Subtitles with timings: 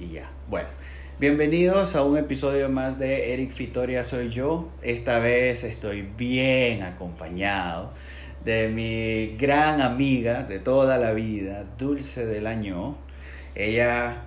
[0.00, 0.30] y ya.
[0.48, 0.68] Bueno,
[1.18, 4.70] bienvenidos a un episodio más de Eric Fitoria Soy Yo.
[4.80, 7.92] Esta vez estoy bien acompañado
[8.42, 12.96] de mi gran amiga de toda la vida, Dulce del Año.
[13.54, 14.22] Ella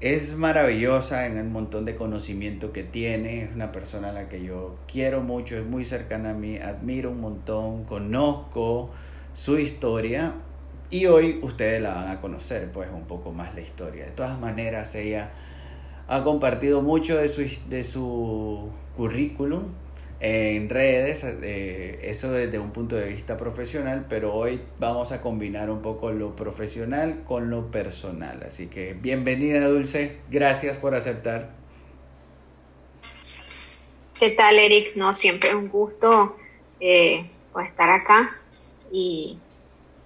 [0.00, 4.42] es maravillosa en el montón de conocimiento que tiene, es una persona a la que
[4.42, 8.90] yo quiero mucho, es muy cercana a mí, admiro un montón, conozco
[9.34, 10.34] su historia
[10.90, 14.06] y hoy ustedes la van a conocer pues un poco más la historia.
[14.06, 15.30] De todas maneras, ella
[16.06, 19.64] ha compartido mucho de su, de su currículum
[20.20, 25.70] en redes, eh, eso desde un punto de vista profesional, pero hoy vamos a combinar
[25.70, 28.42] un poco lo profesional con lo personal.
[28.44, 31.50] Así que bienvenida Dulce, gracias por aceptar.
[34.18, 34.96] ¿Qué tal Eric?
[34.96, 36.36] No, siempre es un gusto
[36.80, 38.36] eh, pues, estar acá
[38.90, 39.38] y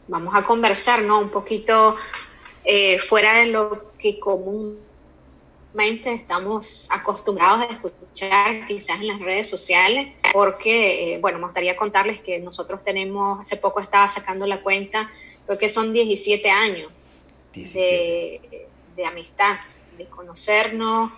[0.08, 1.20] vamos a conversar, ¿no?
[1.20, 1.96] Un poquito
[2.64, 4.80] eh, fuera de lo que comúnmente
[6.12, 12.20] estamos acostumbrados a escuchar quizás en las redes sociales, porque, eh, bueno, me gustaría contarles
[12.20, 15.10] que nosotros tenemos, hace poco estaba sacando la cuenta,
[15.46, 17.08] creo que son 17 años
[17.52, 19.56] De, de amistad,
[19.98, 21.12] de conocernos,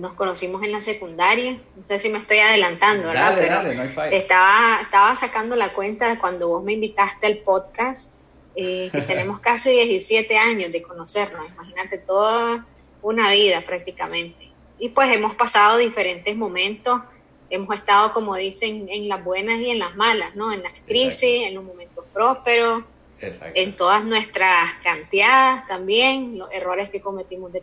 [0.00, 4.12] nos conocimos en la secundaria, no sé si me estoy adelantando, ¿verdad?
[4.12, 8.14] estaba, estaba sacando la cuenta cuando vos me invitaste al podcast,
[8.56, 12.66] eh, que tenemos casi 17 años de conocernos, imagínate toda
[13.02, 14.50] una vida prácticamente.
[14.78, 17.02] Y pues hemos pasado diferentes momentos,
[17.48, 20.52] hemos estado, como dicen, en las buenas y en las malas, ¿no?
[20.52, 22.82] En las crisis, en los momentos prósperos,
[23.20, 27.62] en todas nuestras canteadas también, los errores que cometimos de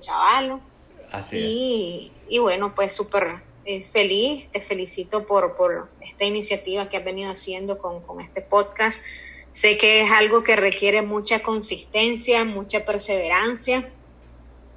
[1.22, 6.98] chavalos y, y, bueno, pues súper eh, feliz, te felicito por, por esta iniciativa que
[6.98, 9.04] has venido haciendo con, con este podcast.
[9.52, 13.90] Sé que es algo que requiere mucha consistencia, mucha perseverancia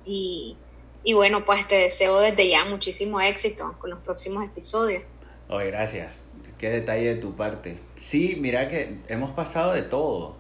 [0.05, 0.57] y,
[1.03, 5.03] y bueno, pues te deseo desde ya muchísimo éxito con los próximos episodios.
[5.49, 6.23] Oh, gracias.
[6.59, 7.79] Qué detalle de tu parte.
[7.95, 10.37] Sí, mira que hemos pasado de todo.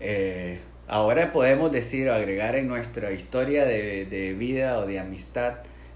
[0.00, 5.54] Eh, Ahora podemos decir o agregar en nuestra historia de, vida o de amistad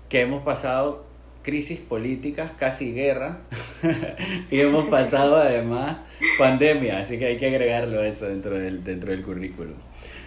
[0.09, 1.06] que hemos pasado
[1.43, 3.38] crisis políticas, casi guerra,
[4.50, 6.00] y hemos pasado además
[6.38, 9.75] pandemia, así que hay que agregarlo eso dentro del, dentro del currículum.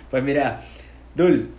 [0.09, 0.61] Pues mira,
[1.15, 1.49] Dul,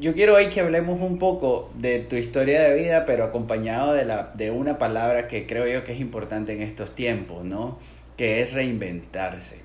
[0.00, 4.04] yo quiero hoy que hablemos un poco de tu historia de vida, pero acompañado de,
[4.04, 7.78] la, de una palabra que creo yo que es importante en estos tiempos, ¿no?
[8.16, 9.60] Que es reinventarse.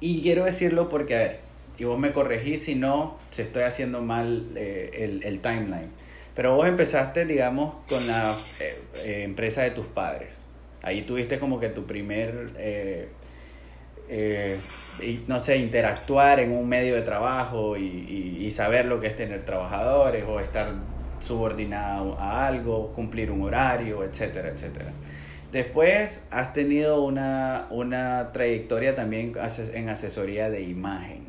[0.00, 1.40] Y quiero decirlo porque, a ver,
[1.78, 5.90] y vos me corregís si no, si estoy haciendo mal eh, el, timeline.
[6.34, 10.38] Pero vos empezaste, digamos, con la eh, eh, empresa de tus padres.
[10.82, 12.50] Ahí tuviste como que tu primer,
[15.26, 19.44] no sé, interactuar en un medio de trabajo y, y, saber lo que es tener
[19.44, 20.74] trabajadores o estar
[21.20, 24.92] subordinado a algo, cumplir un horario, etcétera, etcétera.
[25.54, 29.34] Después has tenido una, una trayectoria también
[29.72, 31.26] en asesoría de imagen.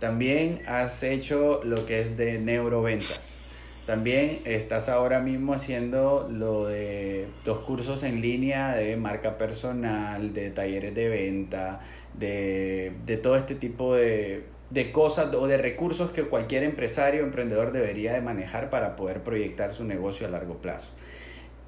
[0.00, 3.38] También has hecho lo que es de neuroventas.
[3.86, 10.50] También estás ahora mismo haciendo lo de dos cursos en línea de marca personal, de
[10.50, 11.82] talleres de venta,
[12.18, 17.70] de, todo este tipo de, de cosas o de recursos que cualquier empresario o emprendedor
[17.70, 20.88] debería de manejar para poder proyectar su negocio a largo plazo.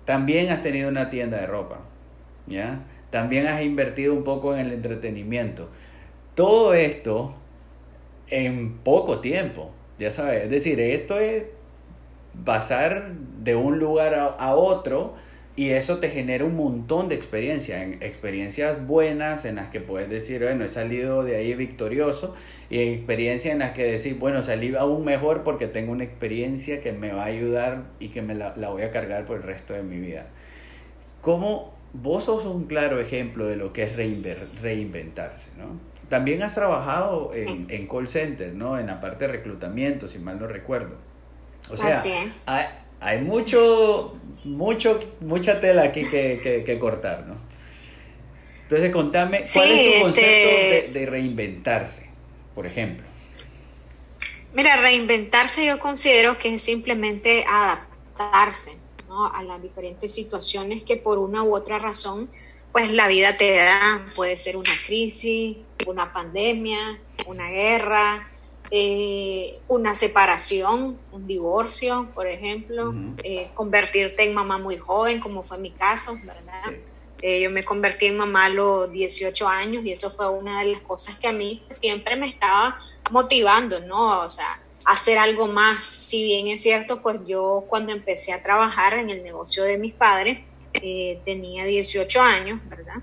[0.09, 1.81] También has tenido una tienda de ropa,
[2.47, 2.81] ¿ya?
[3.11, 5.69] También has invertido un poco en el entretenimiento.
[6.35, 7.35] Todo esto
[8.29, 10.45] en poco tiempo, ya sabes.
[10.45, 11.53] Es decir, esto es
[12.47, 15.13] pasar de un lugar a, otro
[15.59, 20.41] y eso te genera un montón de experiencias, experiencias buenas en las que puedes decir,
[20.41, 22.37] bueno, he salido de ahí victorioso
[22.71, 26.93] y experiencias en las que decir, bueno, salí aún mejor porque tengo una experiencia que
[26.93, 29.75] me va a ayudar y que me la, la voy a cargar por el resto
[29.75, 30.27] de mi vida.
[31.23, 35.81] ¿Cómo vos sos un claro ejemplo de lo que es reinventarse, ¿no?
[36.09, 38.79] También has trabajado en, en, call center, ¿no?
[38.79, 40.95] En la parte de reclutamiento, si mal no recuerdo.
[41.69, 41.97] O sea,
[42.47, 42.65] hay,
[43.01, 47.37] hay, mucho, mucho, mucha tela aquí que, que, cortar, ¿no?
[48.63, 52.11] Entonces, contame, ¿cuál es tu concepto este de, de reinventarse,
[52.55, 53.07] por ejemplo?
[54.53, 58.77] Mira, reinventarse yo considero que es simplemente adaptarse
[59.09, 59.33] ¿no?
[59.33, 62.31] a las diferentes situaciones que por una u otra razón,
[62.73, 64.07] pues la vida te da.
[64.15, 68.31] Puede ser una crisis, una pandemia, una guerra,
[68.71, 75.57] eh, una separación, un divorcio, por ejemplo, eh, convertirte en mamá muy joven, como fue
[75.57, 76.79] mi caso, ¿verdad?
[77.23, 80.73] Eh, yo me convertí en mamá a los 18 años y eso fue una de
[80.73, 82.79] las cosas que a mí siempre me estaba
[83.11, 84.21] motivando, ¿no?
[84.21, 85.83] O sea, hacer algo más.
[85.83, 89.95] Si bien es cierto, pues yo cuando empecé a trabajar en el negocio de mis
[89.95, 90.41] padres,
[91.25, 93.03] tenía 18 años, ¿verdad?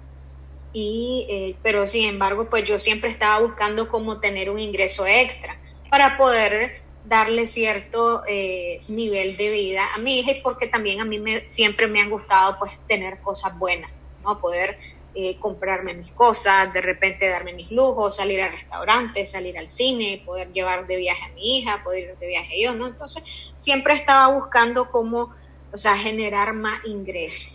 [0.78, 5.58] Y, eh, pero sin embargo, pues yo siempre estaba buscando cómo tener un ingreso extra
[5.90, 11.06] para poder darle cierto eh, nivel de vida a mi hija y porque también a
[11.06, 13.90] mí me, siempre me han gustado pues tener cosas buenas,
[14.22, 14.42] ¿no?
[14.42, 14.78] Poder
[15.14, 20.24] eh, comprarme mis cosas, de repente darme mis lujos, salir al restaurante, salir al cine,
[20.26, 22.88] poder llevar de viaje a mi hija, poder ir de viaje yo, ¿no?
[22.88, 25.34] Entonces, siempre estaba buscando cómo,
[25.72, 27.55] o sea, generar más ingresos.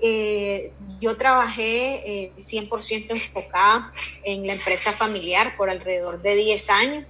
[0.00, 3.92] Eh, yo trabajé 100% enfocada
[4.22, 7.04] en la empresa familiar por alrededor de 10 años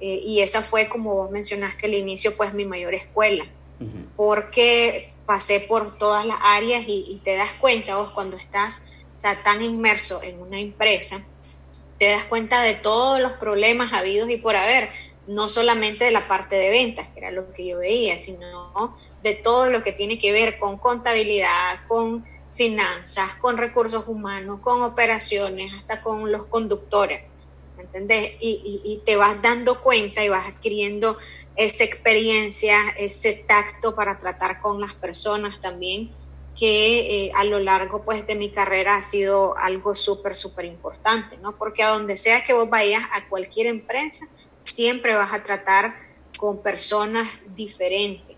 [0.00, 3.46] eh, y esa fue, como vos mencionaste al inicio, pues mi mayor escuela,
[4.16, 8.92] porque pasé por todas las áreas y, te das cuenta vos cuando estás
[9.44, 11.22] tan inmerso en una empresa,
[11.98, 14.88] te das cuenta de todos los problemas habidos y por haber,
[15.30, 19.34] no solamente de la parte de ventas, que era lo que yo veía, sino de
[19.34, 25.72] todo lo que tiene que ver con contabilidad, con finanzas, con recursos humanos, con operaciones,
[25.72, 27.22] hasta con los conductores.
[27.78, 28.32] ¿entendés?
[28.40, 31.16] Y, te vas dando cuenta y vas adquiriendo
[31.54, 36.10] esa experiencia, ese tacto para tratar con las personas también,
[36.58, 41.38] que eh, a lo largo pues de mi carrera ha sido algo súper, súper importante,
[41.38, 41.56] ¿no?
[41.56, 44.26] Porque a donde sea que vos vayas, a cualquier empresa,
[44.70, 45.94] siempre vas a tratar
[46.38, 48.36] con personas diferentes,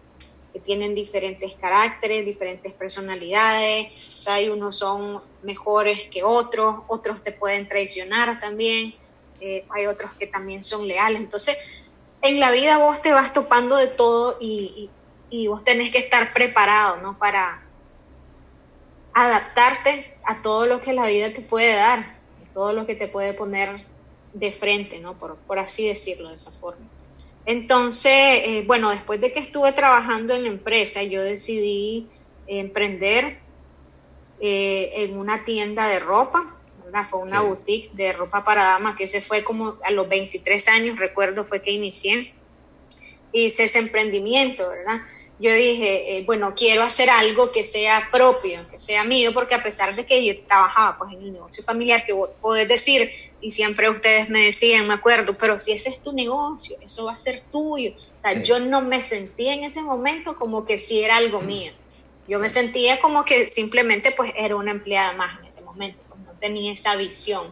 [0.53, 7.23] que tienen diferentes caracteres, diferentes personalidades, o sea, hay unos son mejores que otros, otros
[7.23, 8.95] te pueden traicionar también,
[9.41, 11.21] eh, hay otros que también son leales.
[11.21, 11.59] Entonces,
[12.23, 14.91] en la vida vos te vas topando de todo y,
[15.49, 17.19] vos tenés que estar preparado, ¿no?
[17.19, 17.63] Para
[19.15, 22.19] adaptarte a todo lo que la vida te puede dar,
[22.53, 23.92] todo lo que te puede poner
[24.35, 25.15] de frente, ¿no?
[25.15, 26.87] Por, así decirlo de esa forma.
[27.45, 32.09] Entonces, eh, bueno, después de que estuve trabajando en la empresa, yo decidí
[32.47, 33.39] emprender
[34.41, 36.57] eh, en una tienda de ropa
[37.09, 40.99] fue una boutique de ropa para damas que se fue como a los 23 años,
[40.99, 42.35] recuerdo, fue que inicié.
[43.33, 45.01] Hice ese emprendimiento, ¿verdad?
[45.39, 49.63] Yo dije, eh, bueno, quiero hacer algo que sea propio, que sea mío, porque a
[49.63, 53.91] pesar de que yo trabajaba pues en el negocio familiar, que podés decir, y siempre
[53.91, 57.43] ustedes me decían, me acuerdo, pero si ese es tu negocio, eso va a ser
[57.51, 57.93] tuyo.
[58.17, 61.73] O sea, yo no me sentía en ese momento como que si era algo mío.
[62.29, 66.03] Yo me sentía como que simplemente pues era una empleada más en ese momento
[66.43, 67.45] tenía esa visión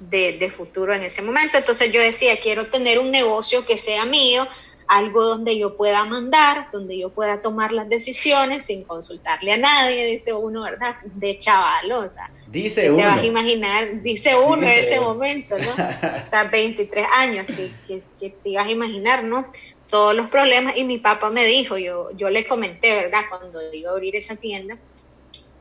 [0.00, 1.58] de, futuro en ese momento.
[1.58, 4.48] Entonces yo decía, quiero tener un negocio que sea mío,
[4.86, 10.06] algo donde yo pueda mandar, donde yo pueda tomar las decisiones sin consultarle a nadie,
[10.06, 10.96] dice uno, ¿verdad?
[11.04, 13.02] De chaval, o sea, dice uno.
[13.02, 15.70] te vas a imaginar, dice uno en ese momento, ¿no?
[16.26, 19.46] O sea, 23 años, que, que, te ibas a imaginar, ¿no?
[19.88, 23.20] Todos los problemas, y mi papá me dijo, yo, yo le comenté, ¿verdad?
[23.28, 24.76] Cuando iba a abrir esa tienda,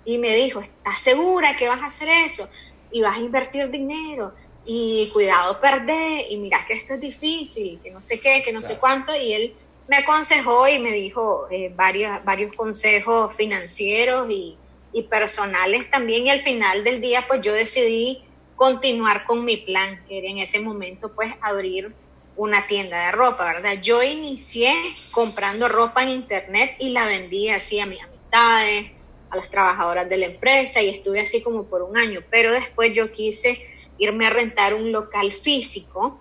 [0.05, 2.49] y me dijo, ¿estás segura que vas a hacer eso?
[2.91, 4.33] Y vas a invertir dinero
[4.65, 8.61] y cuidado perder y mira que esto es difícil, que no sé qué, que no
[8.61, 9.15] sé cuánto.
[9.15, 9.55] Y él
[9.87, 14.57] me aconsejó y me dijo eh, varios, varios consejos financieros y,
[14.93, 16.27] y personales también.
[16.27, 18.23] Y al final del día, pues yo decidí
[18.55, 21.93] continuar con mi plan, que era en ese momento, pues abrir
[22.35, 23.79] una tienda de ropa, ¿verdad?
[23.81, 24.73] Yo inicié
[25.11, 28.91] comprando ropa en internet y la vendía así a mis amistades,
[29.29, 32.93] a las trabajadoras de la empresa y estuve así como por un año, pero después
[32.93, 36.19] yo quise irme a rentar un local físico,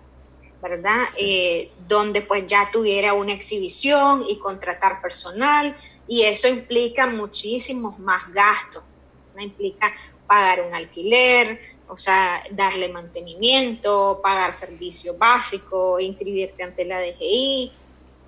[0.61, 1.01] ¿verdad?
[1.17, 5.75] Eh, donde pues ya tuviera una exhibición y contratar personal
[6.07, 8.83] y eso implica muchísimos más gastos,
[9.35, 9.41] ¿no?
[9.41, 9.93] Implica
[10.27, 17.71] pagar un alquiler, o sea, darle mantenimiento, pagar servicio básico, inscribirte ante la DGI,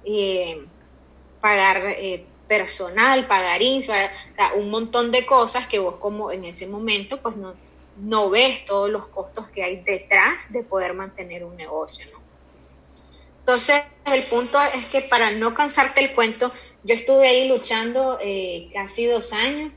[0.06, 0.66] eh,
[1.40, 3.82] pagar eh, personal, pagarín,
[4.56, 7.54] un montón de cosas que vos como en ese momento pues no,
[7.98, 12.26] no ves todos los costos que hay detrás de poder mantener un negocio, ¿no?
[13.40, 16.52] Entonces, el punto es que para no cansarte el cuento,
[16.84, 19.72] yo estuve ahí luchando eh, casi dos años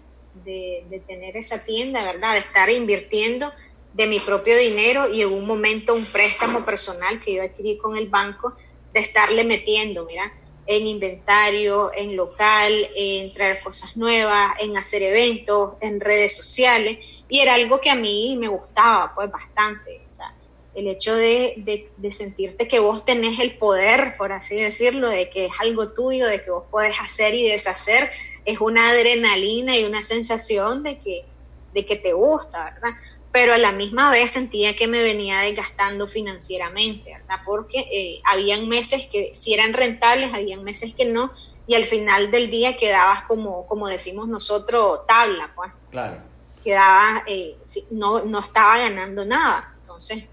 [0.44, 2.32] de, de, tener esa tienda, ¿verdad?
[2.32, 3.52] De estar invirtiendo
[3.92, 7.96] de mi propio dinero y en un momento un préstamo personal que yo adquirí con
[7.96, 8.56] el banco,
[8.94, 10.32] de estarle metiendo, mira,
[10.66, 16.98] en inventario, en local, en traer cosas nuevas, en hacer eventos, en redes sociales.
[17.28, 20.02] Y era algo que a mí me gustaba, pues bastante.
[20.08, 20.34] O sea,
[20.74, 25.46] el hecho de, de, sentirte que vos tenés el poder, por así decirlo, de que
[25.46, 28.10] es algo tuyo, de que vos podés hacer y deshacer,
[28.44, 31.24] es una adrenalina y una sensación de que,
[31.74, 32.94] de que te gusta, ¿verdad?
[33.32, 37.42] pero a la misma vez sentía que me venía desgastando financieramente, ¿verdad?
[37.44, 41.30] Porque eh, habían meses que sí eran rentables, habían meses que no,
[41.66, 45.70] y al final del día quedabas como, como decimos nosotros, tabla, pues.
[45.90, 46.22] Claro.
[46.68, 47.56] Quedaba, eh,
[47.92, 49.74] no, no estaba ganando nada.
[49.80, 50.28] Entonces,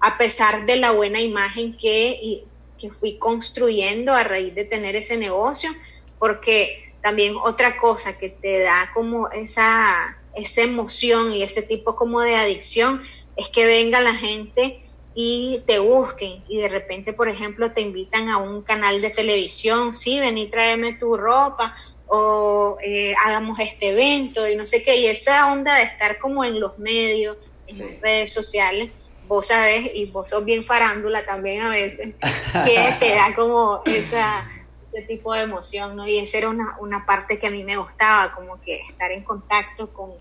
[0.00, 2.42] a pesar de la buena imagen que,
[2.76, 5.70] que fui construyendo a raíz de tener ese negocio,
[6.18, 12.20] porque también otra cosa que te da como esa esa emoción y ese tipo como
[12.20, 13.02] de adicción
[13.36, 14.80] es que venga la gente
[15.14, 19.94] y te busquen y de repente, por ejemplo, te invitan a un canal de televisión,
[19.94, 21.74] sí, ven y tráeme tu ropa
[22.08, 26.44] o eh, hagamos este evento y no sé qué, y esa onda de estar como
[26.44, 27.36] en los medios,
[27.66, 28.90] en las redes sociales,
[29.26, 32.14] vos sabes, y vos sos bien farándula también a veces,
[32.64, 34.48] que te da como esa
[34.92, 36.06] ese tipo de emoción, ¿no?
[36.06, 39.22] Y esa era una, una parte que a mí me gustaba, como que estar en
[39.22, 40.12] contacto con,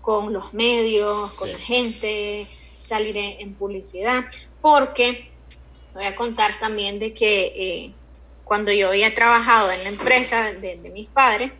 [0.00, 2.46] con los medios, con la gente,
[2.80, 4.24] salir en, publicidad,
[4.60, 5.30] porque
[5.94, 7.94] voy a contar también de que eh,
[8.44, 11.52] cuando yo había trabajado en la empresa de, mis padres,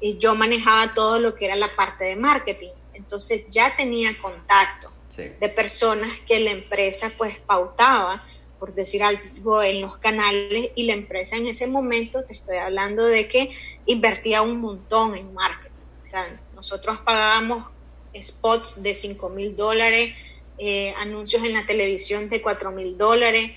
[0.00, 4.92] eh, yo manejaba todo lo que era la parte de marketing, entonces ya tenía contacto
[5.38, 8.24] de personas que la empresa pues pautaba,
[8.58, 13.04] por decir algo, en los canales y la empresa en ese momento, te estoy hablando
[13.04, 13.50] de que
[13.86, 15.70] invertía un montón en marketing.
[16.02, 17.70] O sea, nosotros pagábamos
[18.14, 20.14] spots de 5 mil dólares,
[20.58, 23.52] eh, anuncios en la televisión de 4 mil dólares.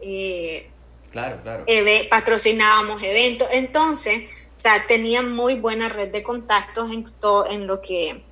[0.00, 0.70] Eh,
[1.14, 1.64] claro, claro.
[2.10, 3.48] patrocinábamos eventos.
[3.52, 4.28] Entonces,
[4.58, 8.22] o sea, tenía muy buena red de contactos en, todo, en lo que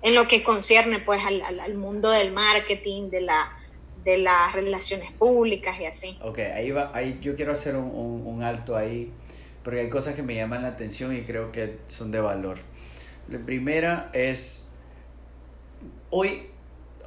[0.00, 3.52] en lo que concierne pues al, mundo del marketing, de la
[4.04, 6.18] de las relaciones públicas y así.
[6.22, 9.10] Ok, ahí va, ahí yo quiero hacer un, un alto ahí,
[9.64, 12.58] porque hay cosas que me llaman la atención y creo que son de valor.
[13.28, 14.64] La primera es
[16.10, 16.48] hoy,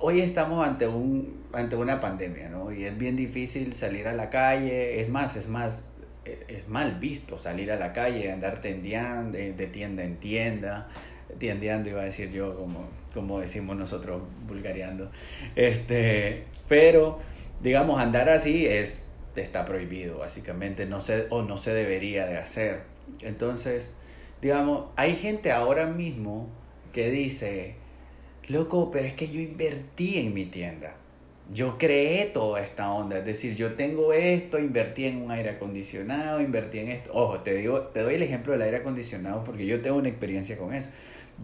[0.02, 2.72] hoy estamos ante, un, ante una pandemia, ¿no?
[2.72, 5.86] Y es bien difícil salir a la calle, es más, es más,
[6.26, 10.90] e, es mal visto salir a la calle, andar tendiendo, de, tienda en tienda,
[11.38, 15.12] tiendeando iba a decir yo, como, como decimos nosotros, vulgareando.
[15.56, 17.20] Este, pero,
[17.62, 22.82] digamos, andar así es, está prohibido, básicamente, no se, o no se debería de hacer.
[23.22, 23.94] Entonces,
[24.42, 26.50] digamos, hay gente ahora mismo
[26.92, 27.76] que dice,
[28.52, 30.96] loco, pero es que yo invertí en mi tienda.
[31.54, 36.40] Yo creé toda esta onda, es decir, yo tengo esto, invertí en un aire acondicionado,
[36.40, 37.12] invertí en esto.
[37.14, 40.58] Ojo, te digo, te doy el ejemplo del aire acondicionado porque yo tengo una experiencia
[40.58, 40.92] con eso.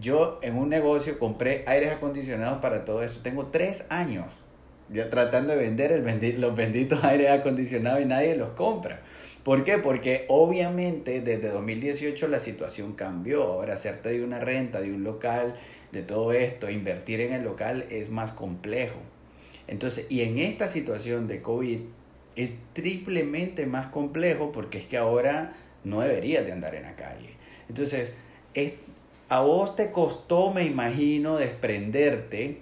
[0.00, 3.20] Yo en un negocio compré aires acondicionados para todo eso.
[3.22, 4.26] Tengo tres años
[4.90, 9.00] ya tratando de vender los benditos aires acondicionados y nadie los compra.
[9.44, 9.78] ¿Por qué?
[9.78, 13.44] Porque obviamente desde 2018 la situación cambió.
[13.44, 15.54] Ahora hacerte de una renta, de un local,
[15.92, 18.98] de todo esto, invertir en el local es más complejo.
[19.66, 21.80] Entonces, y en esta situación de COVID
[22.36, 25.54] es triplemente más complejo porque es que ahora
[25.84, 27.30] no deberías de andar en la calle.
[27.68, 28.14] Entonces,
[28.54, 28.74] es,
[29.28, 32.58] a vos te costó, me imagino, desprenderte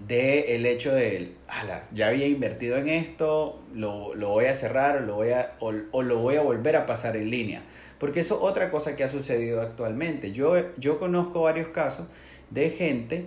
[0.00, 5.16] de el hecho de, ala, ya había invertido en esto, lo, voy a cerrar lo
[5.16, 7.62] voy a, o, o, lo voy a volver a pasar en línea.
[8.00, 10.32] Porque eso es otra cosa que ha sucedido actualmente.
[10.32, 12.06] Yo, yo conozco varios casos
[12.48, 13.26] de gente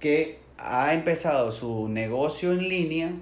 [0.00, 3.12] que ha empezado su negocio en línea,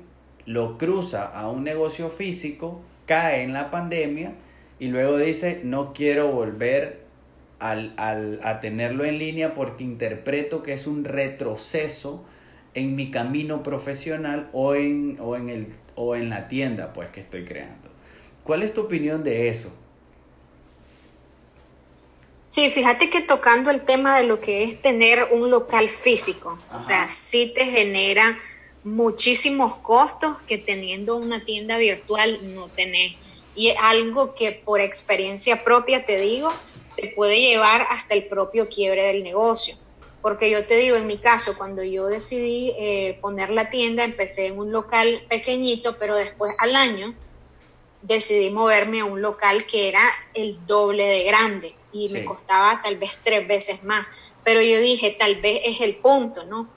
[0.47, 4.35] lo cruza a un negocio físico, cae en la pandemia
[4.79, 7.03] y luego dice, no quiero volver
[7.59, 12.25] al, al, a tenerlo en línea porque interpreto que es un retroceso
[12.75, 17.19] en mi camino profesional o en, o en, el, o en la tienda pues que
[17.19, 17.91] estoy creando.
[18.45, 19.73] ¿Cuál es tu opinión de eso?
[22.55, 26.79] Sí, fíjate que tocando el tema de lo que es tener un local físico, o
[26.79, 28.39] sea, sí te genera
[28.85, 33.17] muchísimos costos que teniendo una tienda virtual no tenés.
[33.57, 36.49] Y es algo que por experiencia propia te digo,
[36.95, 39.75] te puede llevar hasta el propio quiebre del negocio.
[40.23, 44.47] Porque yo te digo, en mi caso, cuando yo decidí eh, poner la tienda, empecé
[44.47, 47.17] en un local pequeñito, pero después al año
[48.03, 52.97] decidí moverme a un local que era el doble de grande y me costaba tal
[52.97, 54.07] vez tres veces más.
[54.43, 56.69] Pero yo dije, tal vez es el punto, ¿no?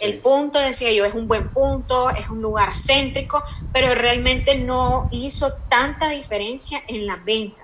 [0.00, 5.08] El punto, decía yo, es un buen punto, es un lugar céntrico, pero realmente no
[5.12, 7.62] hizo tanta diferencia en la venta.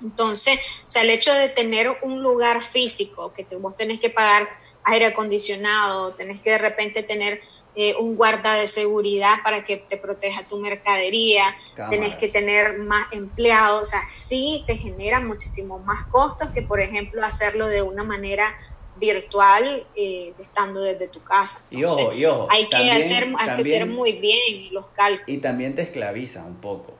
[0.00, 4.48] Entonces, o sea, el hecho de tener un lugar físico, que vos tenés que pagar
[4.84, 7.42] aire acondicionado, tenés que de repente tener
[7.80, 11.44] eh, un guarda de seguridad para que te proteja tu mercadería,
[11.90, 16.80] tenés que tener más empleados, o sea, sí te genera muchísimo más costos que, por
[16.80, 18.52] ejemplo, hacerlo de una manera
[18.96, 21.62] virtual eh, estando desde tu casa.
[21.70, 22.48] y ojo, y ojo.
[22.50, 25.28] Hay que, hacer, hay que hacer muy bien los cálculos.
[25.28, 26.94] Y también te esclaviza un poco,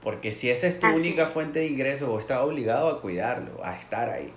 [0.00, 3.76] porque si esa es tu única fuente de ingreso, vos estás obligado a cuidarlo, a
[3.76, 4.32] estar ahí.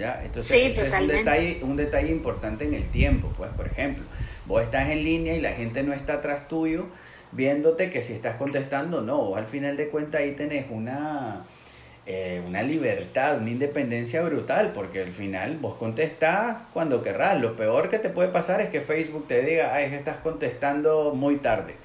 [0.00, 0.22] ¿Ya?
[0.24, 4.04] Entonces, sí, es un detalle, un detalle importante en el tiempo, pues, por ejemplo,
[4.46, 6.86] vos estás en línea y la gente no está atrás tuyo
[7.32, 11.44] viéndote que si estás contestando, no, al final de cuentas ahí tenés una
[12.06, 17.40] eh, una libertad, una independencia brutal, porque al final vos contestás cuando querrás.
[17.40, 21.36] Lo peor que te puede pasar es que Facebook te diga, ay, estás contestando muy
[21.36, 21.76] tarde,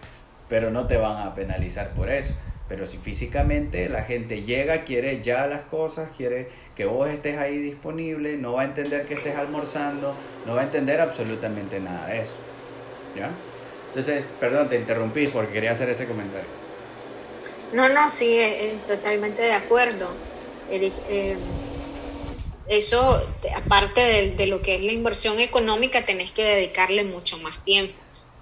[0.49, 2.33] pero no te van a penalizar por eso.
[2.67, 7.57] Pero si físicamente la gente llega, quiere ya las cosas, quiere que vos estés ahí
[7.57, 12.21] disponible, no va a entender que estés almorzando, no va a entender absolutamente nada de
[12.21, 12.33] eso.
[13.15, 13.29] ¿Ya?
[13.89, 16.47] Entonces, perdón, te interrumpí porque quería hacer ese comentario.
[17.71, 18.39] No, no, sí,
[18.87, 20.13] totalmente de acuerdo.
[20.69, 21.37] Eric, eh,
[22.67, 27.93] eso, aparte de, lo que es la inversión económica, tenés que dedicarle mucho más tiempo.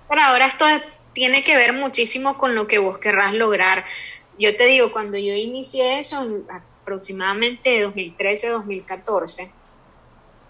[0.07, 0.65] Pero ahora esto
[1.13, 3.85] tiene que ver muchísimo con lo que vos querrás lograr.
[4.37, 6.25] Yo te digo, cuando yo inicié eso,
[6.81, 9.51] aproximadamente 2013-2014,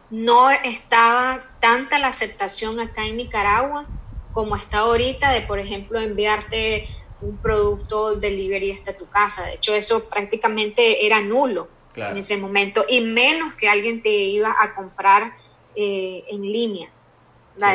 [0.10, 3.88] no estaba tanta la aceptación acá en Nicaragua
[4.34, 6.88] como está ahorita de, por ejemplo, enviarte
[7.22, 9.46] un producto delivery hasta tu casa.
[9.46, 14.56] De hecho, eso prácticamente era nulo en ese momento, y menos que alguien te iba
[14.60, 15.34] a comprar
[15.76, 16.90] eh, en línea.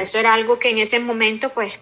[0.01, 1.73] Eso era algo que en ese momento pues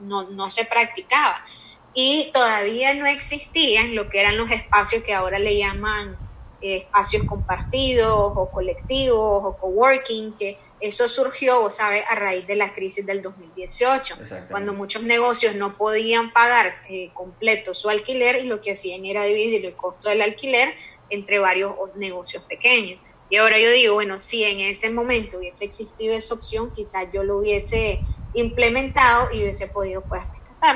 [0.00, 1.44] no, se practicaba.
[1.94, 6.16] Y todavía no existían lo que eran los espacios que ahora le llaman
[6.62, 12.56] eh, espacios compartidos o colectivos o coworking, que eso surgió, vos sabes, a raíz de
[12.56, 14.14] la crisis del 2018,
[14.50, 19.24] cuando muchos negocios no podían pagar eh, completo su alquiler y lo que hacían era
[19.24, 20.74] dividir el costo del alquiler
[21.10, 23.00] entre varios negocios pequeños.
[23.28, 27.22] Y ahora yo digo, bueno, si en ese momento hubiese existido esa opción, quizás yo
[27.22, 28.00] lo hubiese
[28.34, 30.22] implementado y hubiese podido pues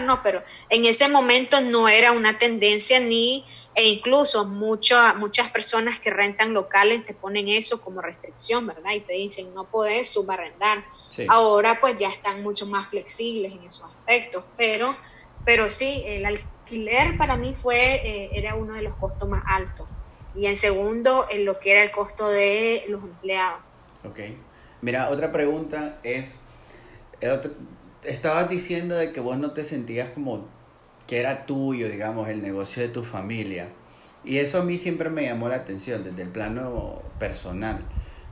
[0.00, 0.22] ¿no?
[0.22, 6.54] Pero en ese momento no era una tendencia ni e incluso muchas personas que rentan
[6.54, 8.92] locales te ponen eso como restricción, ¿verdad?
[8.92, 10.84] Y te dicen no puedes subarrendar.
[11.28, 14.94] Ahora pues ya están mucho más flexibles en esos aspectos, pero,
[15.44, 19.86] pero sí, el alquiler para mí fue, eh, era uno de los costos más altos.
[20.36, 23.60] Y en segundo, en lo que era el costo de los empleados.
[24.04, 24.20] Ok.
[24.80, 26.40] Mira, otra pregunta es,
[28.04, 30.46] estabas diciendo de que vos no te sentías como
[31.06, 33.68] que era tuyo, digamos, el negocio de tu familia.
[34.24, 37.80] Y eso a mí siempre me llamó la atención desde el plano personal.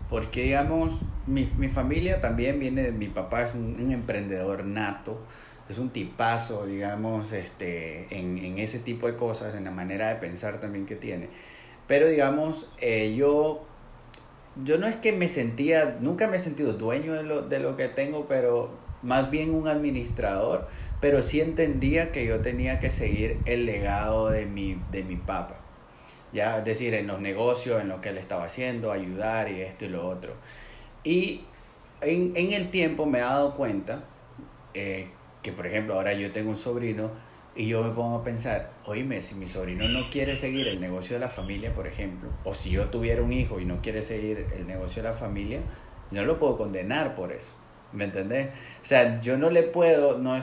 [0.09, 0.95] Porque, digamos,
[1.27, 5.19] mi, mi familia también viene mi papá, es un, emprendedor nato,
[5.69, 10.17] es un tipazo, digamos, este, en, en, ese tipo de cosas, en la manera de
[10.17, 11.29] pensar también que tiene.
[11.87, 13.65] Pero, digamos, eh, yo,
[14.65, 17.77] yo no es que me sentía, nunca me he sentido dueño de lo, de lo
[17.77, 20.69] que tengo, pero más bien un administrador
[21.03, 25.57] pero sí entendía que yo tenía que seguir el legado de mi, de mi papá.
[26.33, 29.85] Ya, es decir, en los negocios, en lo que él estaba haciendo, ayudar y esto
[29.85, 30.35] y lo otro.
[31.03, 31.41] Y
[32.03, 34.05] en, en el tiempo me he dado cuenta
[34.75, 35.09] eh,
[35.43, 37.11] que, por ejemplo, ahora yo tengo un sobrino
[37.57, 41.15] y yo me pongo a pensar, oíme, si mi sobrino no quiere seguir el negocio
[41.15, 44.47] de la familia, por ejemplo, o si yo tuviera un hijo y no quiere seguir
[44.55, 45.63] el negocio de la familia,
[46.13, 47.51] no lo puedo condenar por eso.
[47.93, 48.49] ¿Me entendés?
[48.83, 50.39] O sea, yo no le puedo, no,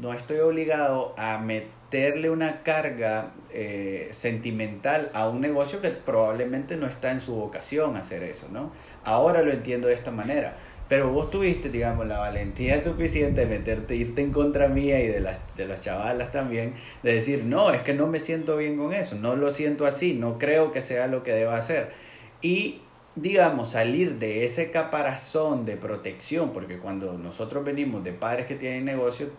[0.00, 6.86] no estoy obligado a meterle una carga eh, sentimental a un negocio que probablemente no
[6.86, 8.72] está en su vocación hacer eso, ¿no?
[9.04, 10.56] Ahora lo entiendo de esta manera.
[10.88, 15.20] Pero vos tuviste, digamos, la valentía suficiente de meterte, irte en contra mía y de
[15.20, 18.92] las, de las chavalas también, de decir, no, es que no me siento bien con
[18.92, 21.92] eso, no lo siento así, no creo que sea lo que deba hacer.
[22.42, 22.82] Y
[23.14, 28.84] digamos, salir de ese caparazón de protección, porque cuando nosotros venimos de padres que tienen
[28.84, 29.30] negocios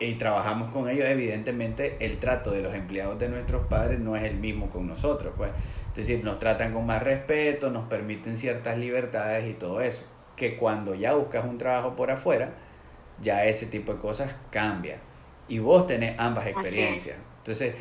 [0.00, 4.24] y trabajamos con ellos, evidentemente el trato de los empleados de nuestros padres no es
[4.24, 5.50] el mismo con nosotros, pues.
[5.90, 10.04] Es decir, nos tratan con más respeto, nos permiten ciertas libertades y todo eso.
[10.36, 12.54] Que cuando ya buscas un trabajo por afuera,
[13.20, 14.98] ya ese tipo de cosas cambia.
[15.48, 17.18] Y vos tenés ambas experiencias.
[17.38, 17.74] Entonces,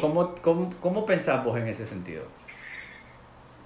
[0.00, 2.24] ¿cómo, cómo, cómo pensás vos en ese sentido?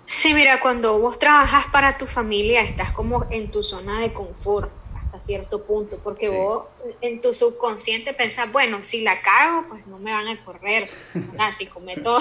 [0.09, 4.73] Sí, mira, cuando vos trabajas para tu familia, estás como en tu zona de confort
[4.97, 6.65] hasta cierto punto, porque vos
[7.03, 10.89] en tu subconsciente pensás, bueno, si la cago, pues no me van a correr,
[11.53, 12.19] Si cometo,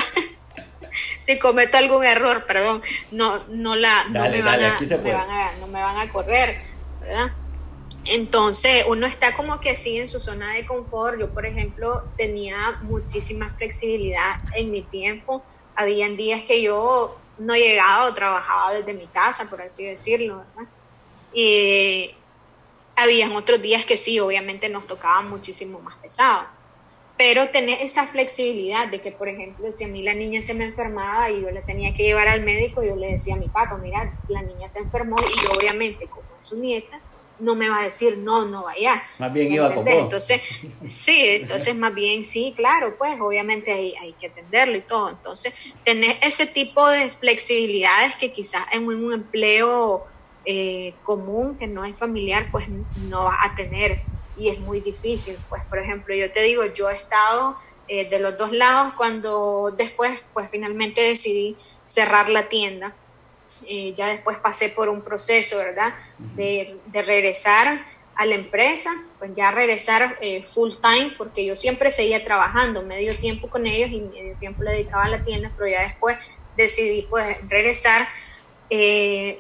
[1.22, 5.98] si cometo algún error, perdón, no, no la, no, me van a, no me van
[5.98, 6.58] a correr,
[7.00, 7.32] ¿verdad?
[8.12, 11.20] Entonces, uno está como que así en su zona de confort.
[11.20, 15.44] Yo, por ejemplo, tenía muchísima flexibilidad en mi tiempo.
[15.76, 20.72] Habían días que yo no llegaba o trabajaba desde mi casa, por así decirlo, ¿verdad?
[21.34, 22.12] Y
[22.96, 26.48] habían otros días que sí, obviamente nos tocaba muchísimo más pesado
[27.18, 30.66] pero tener esa flexibilidad de que, por ejemplo, si a mí la niña se me
[30.66, 33.76] enfermaba y yo la tenía que llevar al médico, yo le decía a mi papá,
[33.82, 37.00] mira, la niña se enfermó y obviamente como es su nieta,
[37.40, 39.04] no me va a decir, no, no vaya.
[39.20, 40.42] Más bien iba con Entonces,
[40.88, 45.10] sí, entonces más bien sí, claro, pues obviamente hay, hay que atenderlo y todo.
[45.10, 50.06] Entonces, tener ese tipo de flexibilidades que quizás en un empleo
[50.46, 52.68] eh, común, que no es familiar, pues
[53.10, 54.00] no va a tener
[54.38, 55.36] y es muy difícil.
[55.50, 59.74] Pues, por ejemplo, yo te digo, yo he estado eh, de los dos lados cuando
[59.78, 62.96] después, pues finalmente decidí cerrar la tienda.
[63.66, 65.94] Eh, ya después pasé por un proceso, ¿verdad?
[66.36, 71.92] De, de, regresar a la empresa, pues ya regresar eh, full time, porque yo siempre
[71.92, 75.70] seguía trabajando medio tiempo con ellos y medio tiempo le dedicaba a la tienda, pero
[75.70, 76.18] ya después
[76.56, 78.08] decidí pues regresar.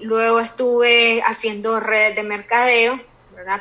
[0.01, 2.99] luego estuve haciendo redes de mercadeo,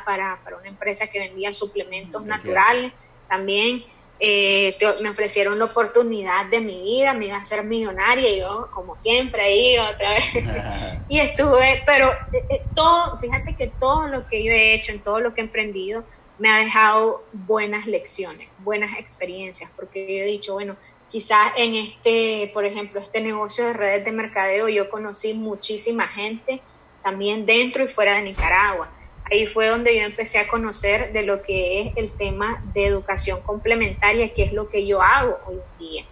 [0.05, 2.91] para, para una empresa que vendía suplementos naturales.
[3.27, 3.83] También
[4.19, 8.69] eh, me ofrecieron la oportunidad de mi vida, me iba a ser millonaria, y yo
[8.73, 10.25] como siempre ahí otra vez.
[11.09, 14.99] y estuve, pero eh, eh, todo, fíjate que todo lo que yo he hecho, en
[14.99, 16.03] todo lo que he emprendido,
[16.39, 20.75] me ha dejado buenas lecciones, buenas experiencias, porque yo he dicho, bueno,
[21.09, 26.61] quizás en este, por ejemplo, este negocio de redes de mercadeo, yo conocí muchísima gente
[27.03, 28.89] también dentro y fuera de Nicaragua
[29.29, 33.41] ahí fue donde yo empecé a conocer de lo que es el tema de educación
[33.41, 36.03] complementaria, que es lo que yo hago hoy en día.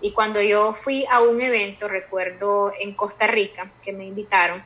[0.00, 4.62] Y cuando yo fui a un evento, recuerdo en Costa Rica, que me invitaron,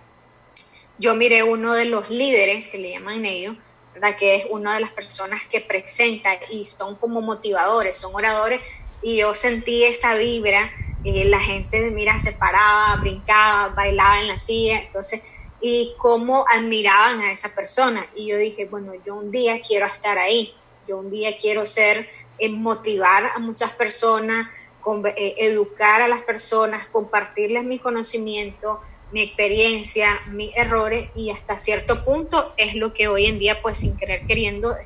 [0.98, 3.56] yo miré uno de los líderes, que le llaman ellos,
[3.94, 4.16] ¿verdad?
[4.16, 8.60] que es una de las personas que presenta y son como motivadores, son oradores,
[9.02, 10.70] y yo sentí esa vibra,
[11.04, 15.24] eh, la gente, mira, se paraba, brincaba, bailaba en la silla, entonces
[15.62, 18.04] y cómo admiraban a esa persona.
[18.14, 20.54] Y yo dije, bueno, yo un día quiero estar ahí,
[20.88, 24.48] yo un día quiero ser, eh, motivar a muchas personas,
[25.16, 28.80] eh, educar a las personas, compartirles mi conocimiento,
[29.12, 33.78] mi experiencia, mis errores y hasta cierto punto es lo que hoy en día pues
[33.78, 34.76] sin querer queriendo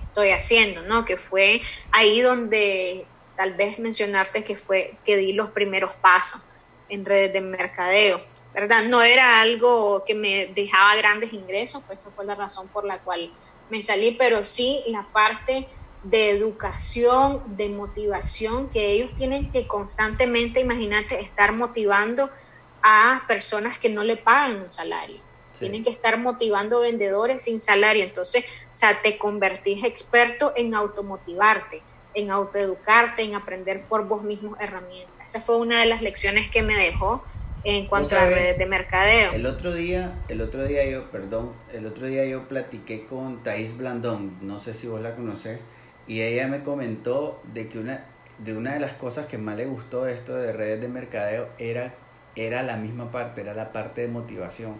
[0.00, 1.04] estoy haciendo, ¿no?
[1.04, 1.60] Que fue
[1.92, 6.44] ahí donde tal vez mencionarte que fue que di los primeros pasos
[6.88, 8.20] en redes de mercadeo
[8.60, 8.82] ¿verdad?
[8.84, 12.98] No era algo que me dejaba grandes ingresos, pues esa fue la razón por la
[12.98, 13.30] cual
[13.70, 15.68] me salí, pero sí la parte
[16.02, 22.30] de educación, de motivación, que ellos tienen que constantemente, imagínate, estar motivando
[22.82, 25.20] a personas que no le pagan un salario.
[25.58, 28.04] Tienen que estar motivando vendedores sin salario.
[28.04, 31.82] Entonces, o sea, te convertís experto en automotivarte,
[32.14, 35.28] en autoeducarte, en aprender por vos mismo herramientas.
[35.28, 37.24] Esa fue una de las lecciones que me dejó
[37.68, 39.32] en cuanto a redes de mercadeo.
[39.32, 43.76] El otro día, el otro día yo, perdón, el otro día yo platiqué con Thais
[43.76, 45.60] Blandón, no sé si vos la conoces,
[46.06, 48.04] y ella me comentó de que una
[48.38, 51.48] de una de las cosas que más le gustó de esto de redes de mercadeo
[51.58, 51.92] era
[52.36, 54.76] era la misma parte, era la parte de motivación.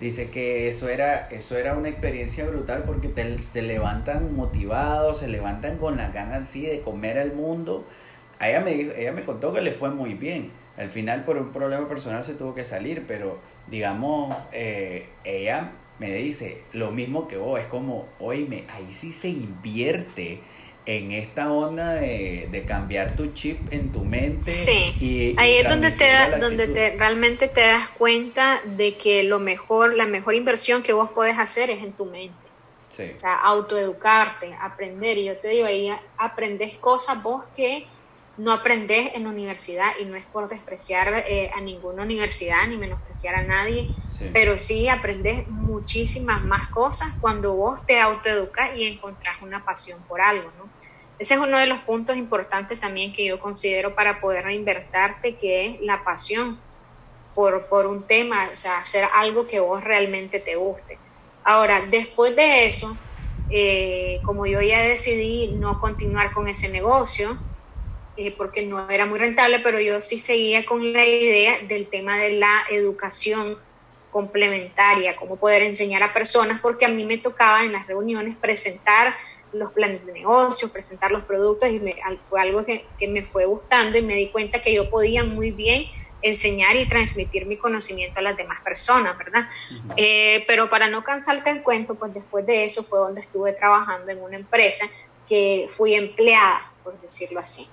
[0.00, 5.28] Dice que eso era, eso era una experiencia brutal porque te, se levantan motivados, se
[5.28, 7.84] levantan con las ganas sí, de comer al mundo.
[8.40, 11.88] ella me, ella me contó que le fue muy bien al final por un problema
[11.88, 17.60] personal se tuvo que salir, pero digamos, eh, ella me dice lo mismo que vos,
[17.60, 20.40] es como, oíme, ahí sí se invierte
[20.84, 24.50] en esta onda de, cambiar tu chip en tu mente.
[24.50, 26.06] Sí, y, ahí es donde, te,
[26.40, 31.10] donde te, realmente te das cuenta de que lo mejor, la mejor inversión que vos
[31.10, 32.34] podés hacer es en tu mente.
[32.96, 33.04] Sí.
[33.16, 35.18] O sea, autoeducarte, aprender.
[35.18, 37.86] Y yo te digo, ahí aprendes cosas vos que
[38.42, 42.76] no aprendes en la universidad y no es por despreciar eh, a ninguna universidad ni
[42.76, 43.88] menospreciar a nadie,
[44.32, 50.20] pero sí aprendes muchísimas más cosas cuando vos te autoeducas y encontrás una pasión por
[50.20, 50.68] algo, ¿no?
[51.20, 55.66] Ese es uno de los puntos importantes también que yo considero para poder reinvertarte, que
[55.66, 56.58] es la pasión
[57.36, 60.98] por, por un tema, o sea, hacer algo que vos realmente te guste.
[61.44, 62.96] Ahora, después de eso,
[63.50, 67.38] eh, como yo ya decidí no continuar con ese negocio,
[68.18, 72.18] eh, porque no era muy rentable, pero yo sí seguía con la idea del tema
[72.18, 73.56] de la educación
[74.10, 79.14] complementaria, cómo poder enseñar a personas, porque a mí me tocaba en las reuniones presentar
[79.54, 81.80] los planes de negocio, presentar los productos y
[82.28, 85.50] fue algo que, que, me fue gustando y me di cuenta que yo podía muy
[85.50, 85.86] bien
[86.20, 89.48] enseñar y transmitir mi conocimiento a las demás personas, ¿verdad?
[89.96, 94.12] Eh, pero para no cansarte el cuento, pues después de eso fue donde estuve trabajando
[94.12, 94.86] en una empresa
[95.26, 97.66] que fui empleada, por decirlo así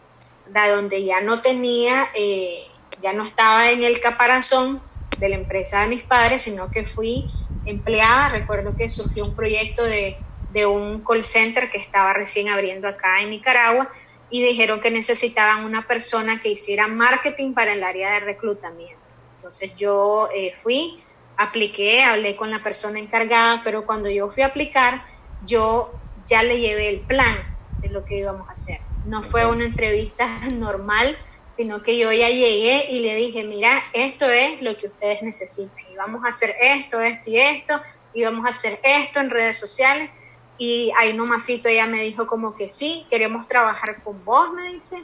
[0.54, 2.64] donde ya no tenía, eh,
[3.02, 4.82] ya no estaba en el caparazón
[5.18, 7.26] de la empresa de mis padres, sino que fui
[7.66, 8.30] empleada.
[8.30, 10.18] Recuerdo que surgió un proyecto de,
[10.52, 13.90] de un call center que estaba recién abriendo acá en Nicaragua
[14.30, 19.00] y dijeron que necesitaban una persona que hiciera marketing para el área de reclutamiento.
[19.38, 21.04] Entonces yo eh, fui,
[21.38, 25.04] apliqué, hablé con la persona encargada, pero cuando yo fui a aplicar,
[25.46, 25.94] yo
[26.28, 27.36] ya le llevé el plan
[27.82, 28.89] de lo que íbamos a hacer.
[29.06, 31.18] No fue una entrevista normal,
[31.58, 35.86] sino que yo ya llegué y le dije, mira, esto es lo que ustedes necesitan.
[35.92, 37.82] Y vamos a hacer esto, esto y esto,
[38.14, 40.10] y vamos a hacer esto en redes sociales.
[40.58, 45.04] Y ahí nomasito ella me dijo como que sí, queremos trabajar con vos, me dice.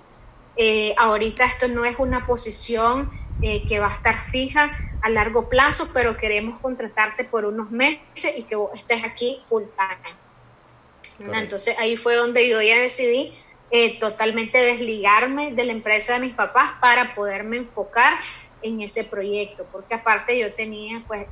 [0.58, 3.10] Eh, ahorita esto no es una posición
[3.41, 8.34] eh, que va a estar fija a largo plazo, pero queremos contratarte por unos meses
[8.38, 11.36] y que vos estés aquí full time.
[11.38, 13.38] Entonces ahí fue donde yo ya decidí
[13.71, 18.13] eh, totalmente desligarme de la empresa de mis papás para poderme enfocar
[18.62, 21.28] en ese proyecto, porque aparte yo tenía pues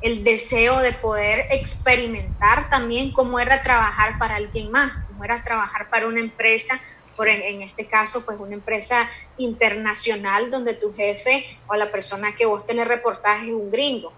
[0.00, 5.90] el deseo de poder experimentar también cómo era trabajar para alguien más, cómo era trabajar
[5.90, 6.80] para una empresa,
[7.16, 12.46] por en, este caso, pues una empresa internacional donde tu jefe o la persona que
[12.46, 14.12] vos tenés reportaje es un gringo,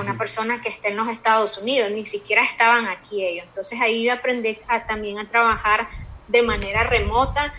[0.00, 3.46] una persona que esté en los Estados Unidos, ni siquiera estaban aquí ellos.
[3.48, 5.88] Entonces ahí yo aprendí también a trabajar
[6.32, 7.54] de manera remota.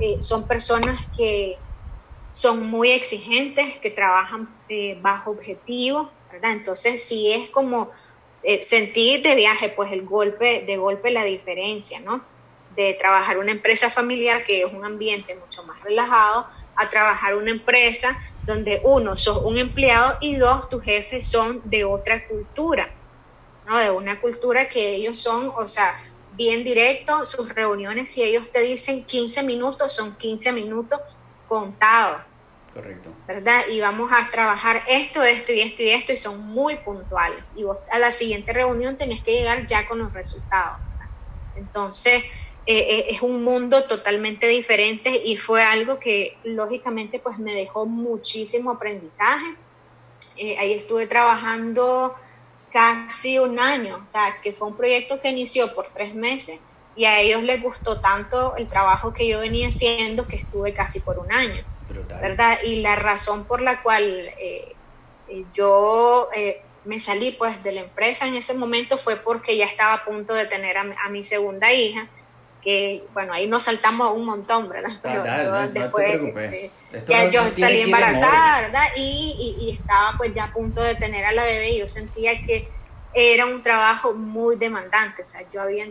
[0.00, 1.58] Eh, son personas que
[2.32, 6.08] son muy exigentes, que trabajan eh, bajo objetivos,
[6.42, 7.90] entonces, si es como
[8.42, 12.24] eh, sentir de viaje, pues el golpe, de golpe la diferencia, ¿no?
[12.74, 17.50] De trabajar una empresa familiar que es un ambiente mucho más relajado, a trabajar una
[17.50, 22.90] empresa donde uno, sos un empleado y dos, tus jefes son de otra cultura,
[23.66, 23.78] ¿no?
[23.78, 25.94] De una cultura que ellos son, o sea,
[26.34, 31.00] bien directo, sus reuniones, si ellos te dicen 15 minutos, son 15 minutos
[31.48, 32.22] contados.
[32.72, 33.10] Correcto.
[33.26, 33.64] ¿Verdad?
[33.70, 37.44] Y vamos a trabajar esto, esto y esto y esto y son muy puntuales.
[37.54, 40.78] Y vos a la siguiente reunión tenés que llegar ya con los resultados.
[41.54, 42.24] Entonces,
[42.64, 47.86] eh, eh, es un mundo totalmente diferente y fue algo que lógicamente pues me dejó
[47.86, 49.56] muchísimo aprendizaje.
[50.38, 52.14] Eh, ahí estuve trabajando
[52.72, 56.60] casi un año, o sea, que fue un proyecto que inició por tres meses
[56.94, 61.00] y a ellos les gustó tanto el trabajo que yo venía haciendo que estuve casi
[61.00, 61.64] por un año.
[62.20, 62.58] ¿verdad?
[62.64, 64.74] Y la razón por la cual eh,
[65.28, 69.66] eh, yo eh, me salí pues de la empresa en ese momento fue porque ya
[69.66, 72.08] estaba a punto de tener a, mi segunda hija,
[72.62, 74.92] que bueno, ahí nos saltamos un montón, ¿verdad?
[75.02, 76.70] Pero después,
[77.08, 78.84] ya yo salí embarazada, ¿verdad?
[78.96, 82.40] Y, y, estaba pues ya a punto de tener a la bebé y yo sentía
[82.44, 82.68] que
[83.14, 85.86] era un trabajo muy demandante, o sea, yo había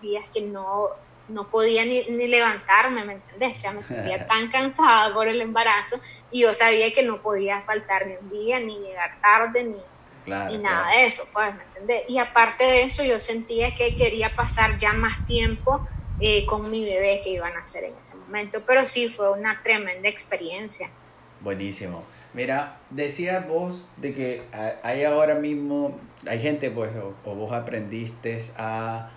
[0.00, 0.88] días que no,
[1.28, 3.56] no podía ni, levantarme, ¿me entendés?
[3.56, 7.60] O sea, me sentía tan cansada por el embarazo y yo sabía que no podía
[7.60, 12.04] faltar ni un día, ni llegar tarde, ni, nada de eso, pues, ¿me entendés?
[12.08, 15.86] Y aparte de eso, yo sentía que quería pasar ya más tiempo
[16.20, 19.62] eh, con mi bebé que iban a hacer en ese momento, pero sí fue una
[19.62, 20.88] tremenda experiencia.
[21.40, 22.04] Buenísimo.
[22.32, 24.42] Mira, decías vos de que
[24.82, 26.90] hay ahora mismo, hay gente, pues,
[27.24, 29.10] o vos aprendiste a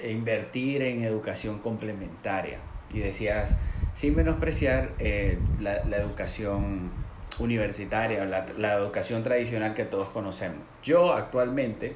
[0.00, 2.58] invertir en educación complementaria.
[2.92, 3.58] Y decías,
[3.94, 6.90] sin menospreciar eh, la, educación
[7.38, 10.58] universitaria o la, educación tradicional que todos conocemos.
[10.82, 11.94] Yo actualmente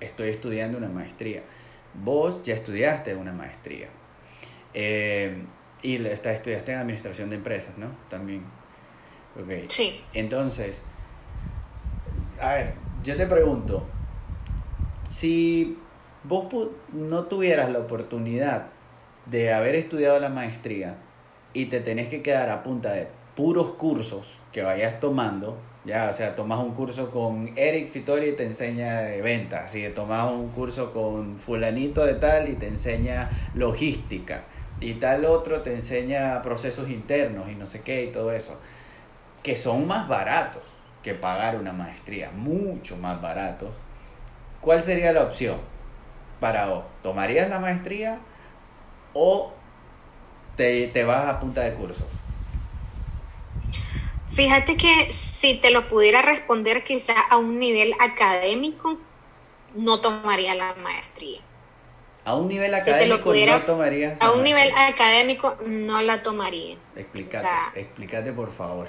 [0.00, 1.42] estoy estudiando una maestría.
[1.94, 3.88] Vos ya estudiaste una maestría.
[4.74, 5.44] Eh,
[5.82, 7.88] y estudiaste en administración de empresas, ¿no?
[8.08, 8.44] También.
[9.42, 9.66] Okay.
[9.68, 10.00] Sí.
[10.12, 10.82] Entonces,
[12.40, 12.74] a ver,
[13.04, 13.86] yo te pregunto,
[15.08, 15.78] si
[16.24, 16.46] vos
[16.92, 18.66] no tuvieras la oportunidad
[19.26, 20.96] de haber estudiado la maestría
[21.52, 26.12] y te tenés que quedar a punta de puros cursos que vayas tomando, ya, o
[26.12, 30.48] sea, tomas un curso con Eric Fitori y te enseña de ventas, y tomas un
[30.50, 34.44] curso con fulanito de tal y te enseña logística,
[34.80, 38.58] y tal otro te enseña procesos internos y no sé qué y todo eso,
[39.42, 40.62] que son más baratos
[41.02, 43.70] que pagar una maestría, mucho más baratos.
[44.60, 45.58] ¿Cuál sería la opción?
[46.40, 46.84] para vos?
[47.02, 48.18] ¿Tomarías la maestría
[49.12, 49.52] o
[50.56, 52.06] te, vas a punta de cursos?
[54.38, 58.96] Fíjate que si te lo pudiera responder quizá a un nivel académico,
[59.74, 61.40] no tomaría la maestría.
[62.24, 64.22] A un nivel académico no tomarías.
[64.22, 66.76] A un nivel académico no la tomaría.
[66.94, 68.86] Explícate, explícate por favor.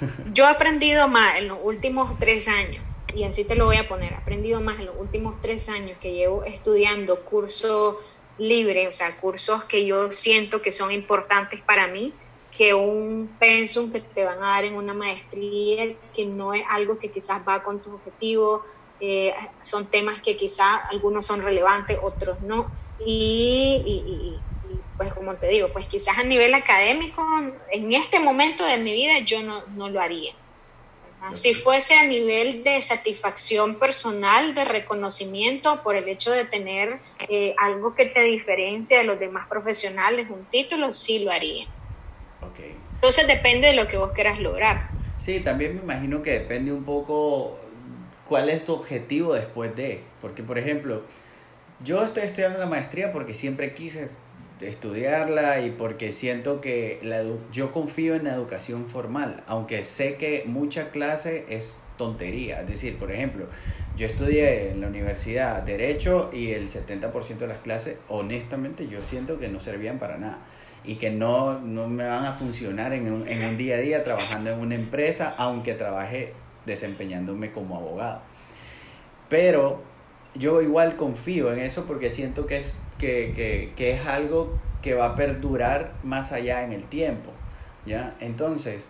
[0.32, 2.82] Yo he aprendido más en los últimos tres años
[3.14, 5.98] y así te lo voy a poner, he aprendido más en los últimos tres años
[6.00, 7.96] que llevo estudiando cursos
[8.38, 12.14] libres, o sea, cursos que yo siento que son importantes para mí,
[12.58, 16.98] que un pensum que te van a dar en una maestría que no es algo
[16.98, 18.62] que quizás va con tus objetivos,
[18.98, 22.68] eh, son temas que quizás algunos son relevantes, otros no.
[23.06, 24.34] Y,
[24.96, 27.24] pues como te digo, pues quizás a nivel académico,
[27.70, 30.32] en este momento de mi vida yo no, no lo haría.
[31.34, 37.54] Si fuese a nivel de satisfacción personal, de reconocimiento por el hecho de tener eh,
[37.58, 41.68] algo que te diferencia de los demás profesionales, un título, sí lo haría.
[42.98, 44.88] Entonces depende de lo que vos quieras lograr.
[45.20, 47.56] Sí, también me imagino que depende un poco
[48.26, 50.00] cuál es tu objetivo después de.
[50.20, 51.02] Porque, por ejemplo,
[51.84, 54.08] yo estoy estudiando la maestría porque siempre quise
[54.60, 60.42] estudiarla y porque siento que la yo confío en la educación formal, aunque sé que
[60.46, 62.62] mucha clase es tontería.
[62.62, 63.46] Es decir, por ejemplo,
[63.96, 69.38] yo estudié en la universidad Derecho y el 70% de las clases, honestamente, yo siento
[69.38, 70.38] que no servían para nada
[70.84, 74.04] y que no, no me van a funcionar en un, en un día a día
[74.04, 76.32] trabajando en una empresa, aunque trabaje
[76.66, 78.20] desempeñándome como abogado.
[79.28, 79.82] Pero
[80.34, 85.14] yo igual confío en eso porque siento que es, que, es algo que va a
[85.14, 87.30] perdurar más allá en el tiempo.
[87.86, 88.14] ¿ya?
[88.20, 88.84] Entonces,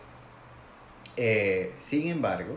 [1.16, 2.56] eh, sin embargo,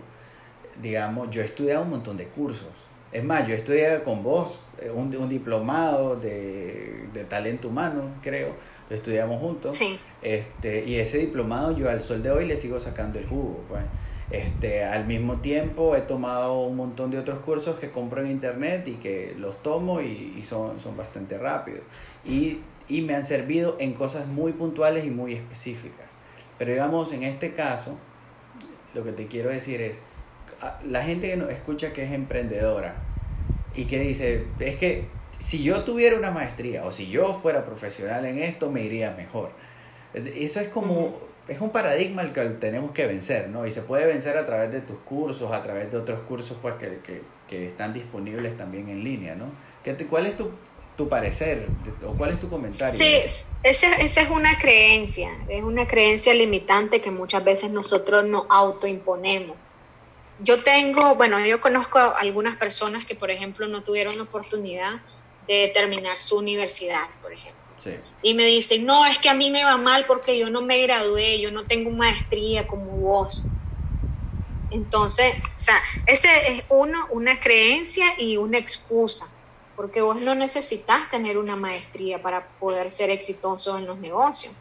[0.81, 2.69] digamos, yo he estudiado un montón de cursos.
[3.11, 8.55] Es más, yo estudié con vos eh, un, un diplomado de, de, talento humano, creo.
[8.91, 9.75] Estudiamos juntos.
[9.75, 9.97] Sí.
[10.21, 13.63] Este, y ese diplomado yo al sol de hoy le sigo sacando el jugo.
[13.69, 13.83] Pues.
[14.31, 18.87] Este, al mismo tiempo he tomado un montón de otros cursos que compro en internet
[18.87, 21.81] y que los tomo y, son, son bastante rápidos.
[22.25, 26.15] Y, y, me han servido en cosas muy puntuales y muy específicas.
[26.57, 27.97] Pero digamos, en este caso,
[28.93, 29.99] lo que te quiero decir es,
[30.87, 32.95] la gente que nos escucha que es emprendedora
[33.75, 35.05] y que dice, es que
[35.41, 39.51] si yo tuviera una maestría o si yo fuera profesional en esto, me iría mejor.
[40.13, 43.65] Eso es como es un paradigma el que tenemos que vencer, ¿no?
[43.65, 46.75] Y se puede vencer a través de tus cursos, a través de otros cursos pues
[46.75, 49.45] que, que, que están disponibles también en línea, ¿no?
[49.83, 50.51] ¿Qué ¿Cuál es tu,
[50.95, 51.67] tu, parecer
[52.05, 52.97] o cuál es tu comentario?
[52.97, 53.15] Sí,
[53.63, 59.57] esa, esa es una creencia, es una creencia limitante que muchas veces nosotros nos autoimponemos.
[60.39, 65.01] Yo tengo, bueno, yo conozco a algunas personas que, por ejemplo, no tuvieron la oportunidad
[65.47, 67.61] de terminar su universidad, por ejemplo
[68.21, 70.79] y me dicen, no, es que a mí me va mal porque yo no me
[70.81, 73.47] gradué, yo no tengo maestría como vos.
[74.69, 79.27] Entonces, o sea, ese es uno, una creencia y una excusa,
[79.75, 84.55] porque vos no necesitas tener una maestría para poder ser exitoso en los negocios.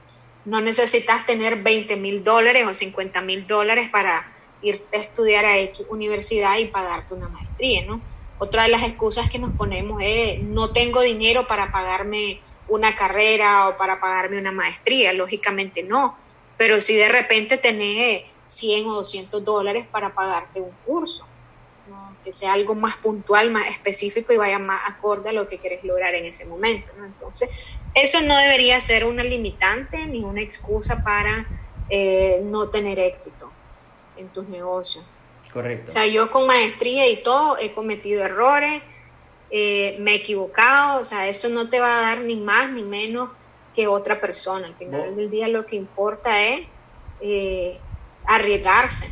[0.47, 5.59] No necesitas tener 20 mil dólares o 50 mil dólares para irte a estudiar a
[5.59, 8.01] X universidad y pagarte una maestría, ¿no?
[8.41, 13.69] Otra de las excusas que nos ponemos es, no tengo dinero para pagarme una carrera
[13.69, 16.17] o para pagarme una maestría, lógicamente no,
[16.57, 21.27] pero si de repente tenés 100 o 200 dólares para pagarte un curso,
[22.25, 25.85] que sea algo más puntual, más específico y vaya más acorde a lo que quieres
[25.85, 26.93] lograr en ese momento.
[27.05, 27.51] Entonces,
[27.95, 31.47] eso no debería ser una limitante ni una excusa para
[31.91, 33.51] eh, no tener éxito
[34.17, 35.05] en tus negocios.
[35.53, 35.87] Correcto.
[35.89, 38.83] O sea, yo con maestría y todo he cometido errores,
[39.51, 42.83] eh, me he equivocado, o sea, eso no te va a dar ni más ni
[42.83, 43.31] menos
[43.75, 44.67] que otra persona.
[44.67, 46.67] Al final del día lo que importa es
[47.21, 47.79] eh,
[48.27, 49.11] arriesgarse,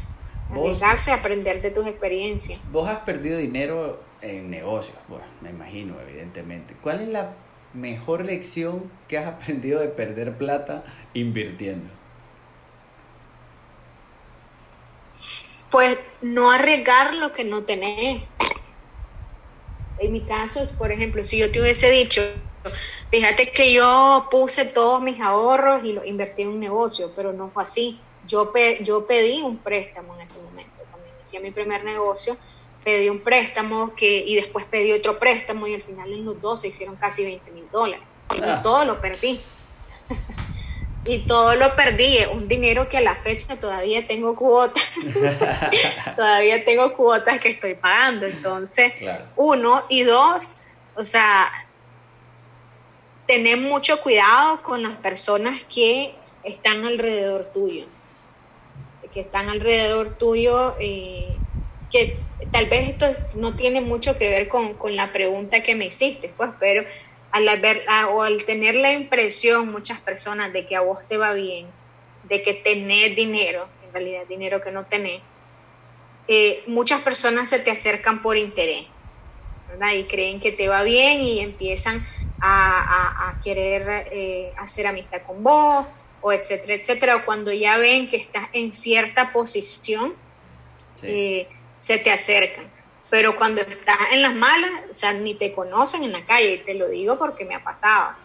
[0.51, 2.61] arriesgarse a aprender de tus experiencias.
[2.71, 6.75] Vos has perdido dinero en negocios, bueno, me imagino, evidentemente.
[6.81, 7.35] ¿Cuál es la
[7.75, 11.98] mejor lección que has aprendido de perder plata invirtiendo?
[15.71, 18.23] Pues no arriesgar lo que no tenés
[19.99, 22.23] en mi caso es, por ejemplo, si yo te hubiese dicho,
[23.11, 27.51] fíjate que yo puse todos mis ahorros y lo invertí en un negocio, pero no
[27.51, 28.01] fue así.
[28.27, 28.53] Yo,
[28.83, 30.85] yo pedí un préstamo en ese momento.
[30.91, 32.37] Cuando inicié mi primer negocio,
[32.85, 36.61] pedí un préstamo que, y después pedí otro préstamo y al final en los dos
[36.61, 38.07] se hicieron casi 20 mil dólares.
[38.37, 38.61] Y ah.
[38.63, 39.41] todo lo perdí.
[41.09, 44.85] y todo lo perdí, un dinero que a la fecha todavía tengo cuotas,
[46.17, 48.93] todavía tengo cuotas que estoy pagando, entonces,
[49.35, 50.57] uno, y dos,
[50.97, 51.51] o sea,
[53.27, 57.87] tener mucho cuidado con las personas que están alrededor tuyo,
[59.15, 61.35] que están alrededor tuyo, eh,
[61.91, 62.19] que
[62.53, 66.31] tal vez esto no tiene mucho que ver con, con la pregunta que me hiciste,
[66.37, 66.85] pues, pero
[67.31, 71.33] al ver, o al tener la impresión muchas personas de que a vos te va
[71.33, 71.67] bien,
[72.25, 75.23] de que tenés dinero, en realidad dinero que no tenés,
[76.27, 78.87] eh, muchas personas se te acercan por interés,
[79.69, 79.93] ¿verdad?
[79.95, 82.07] Y creen que te va bien y empiezan
[82.41, 85.87] a, a, querer eh, hacer amistad con vos
[86.21, 90.15] o etcétera, etcétera, o cuando ya ven que estás en cierta posición,
[91.03, 91.49] eh,
[91.79, 92.78] se te acercan.
[93.11, 96.75] Pero cuando estás en las malas, o sea, ni te conocen en la calle, te
[96.75, 98.17] lo digo porque me ha pasado.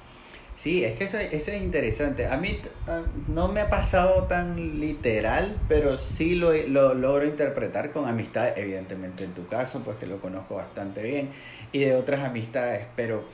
[0.55, 2.27] Sí, es que eso, es interesante.
[2.27, 7.91] A mí ah, no me ha pasado tan literal, pero sí lo, lo logro interpretar
[7.91, 11.31] con amistades, evidentemente en tu caso, pues que lo conozco bastante bien,
[11.71, 12.85] y de otras amistades.
[12.95, 13.25] Pero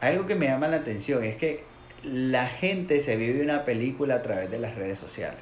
[0.00, 1.64] algo que me llama la atención es que
[2.02, 5.40] la gente se vive una película a través de las redes sociales.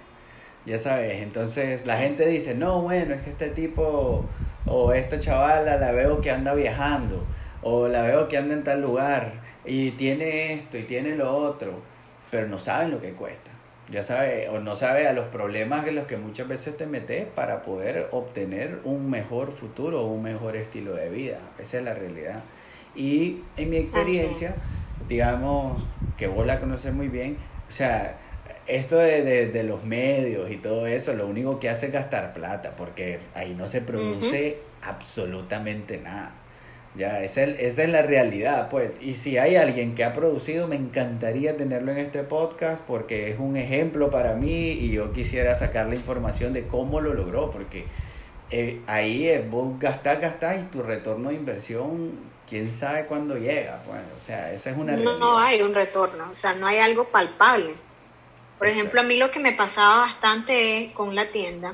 [0.67, 4.27] Ya sabes, entonces la gente dice, no, bueno, es que este tipo
[4.67, 7.25] o esta chavala la veo que anda viajando,
[7.63, 9.33] o la veo que anda en tal lugar,
[9.65, 11.81] y tiene esto y tiene lo otro,
[12.31, 13.51] pero no saben lo que cuesta.
[13.91, 17.27] Ya sabe, o no sabe a los problemas en los que muchas veces te metes
[17.27, 21.39] para poder obtener un mejor futuro, un mejor estilo de vida.
[21.59, 22.41] Esa es la realidad.
[22.95, 24.55] Y en mi experiencia,
[25.09, 25.83] digamos
[26.17, 27.37] que vos la conoces muy bien,
[27.69, 28.17] o sea,
[28.67, 32.75] esto de, de, los medios y todo eso, lo único que hace es gastar plata,
[32.77, 36.35] porque ahí no se produce absolutamente nada.
[36.97, 38.91] Ya, esa es, esa es la realidad, pues.
[39.01, 43.39] Y si hay alguien que ha producido, me encantaría tenerlo en este podcast porque es
[43.39, 47.85] un ejemplo para mí y yo quisiera sacar la información de cómo lo logró, porque
[48.51, 52.11] eh, ahí es, vos gastás, gastás y tu retorno de inversión,
[52.49, 53.81] quién sabe cuándo llega.
[53.87, 55.13] Bueno, o sea, esa es una realidad.
[55.13, 57.75] No, no hay un retorno, o sea, no hay algo palpable.
[58.61, 61.73] Por ejemplo, a mí lo que me pasaba bastante con la tienda,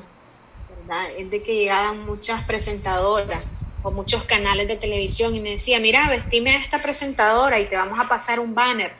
[0.69, 1.09] ¿verdad?
[1.17, 3.43] Es de que llegaban muchas presentadoras
[3.83, 7.75] o muchos canales de televisión y me decía, mira, vestime a esta presentadora y te
[7.75, 8.93] vamos a pasar un banner.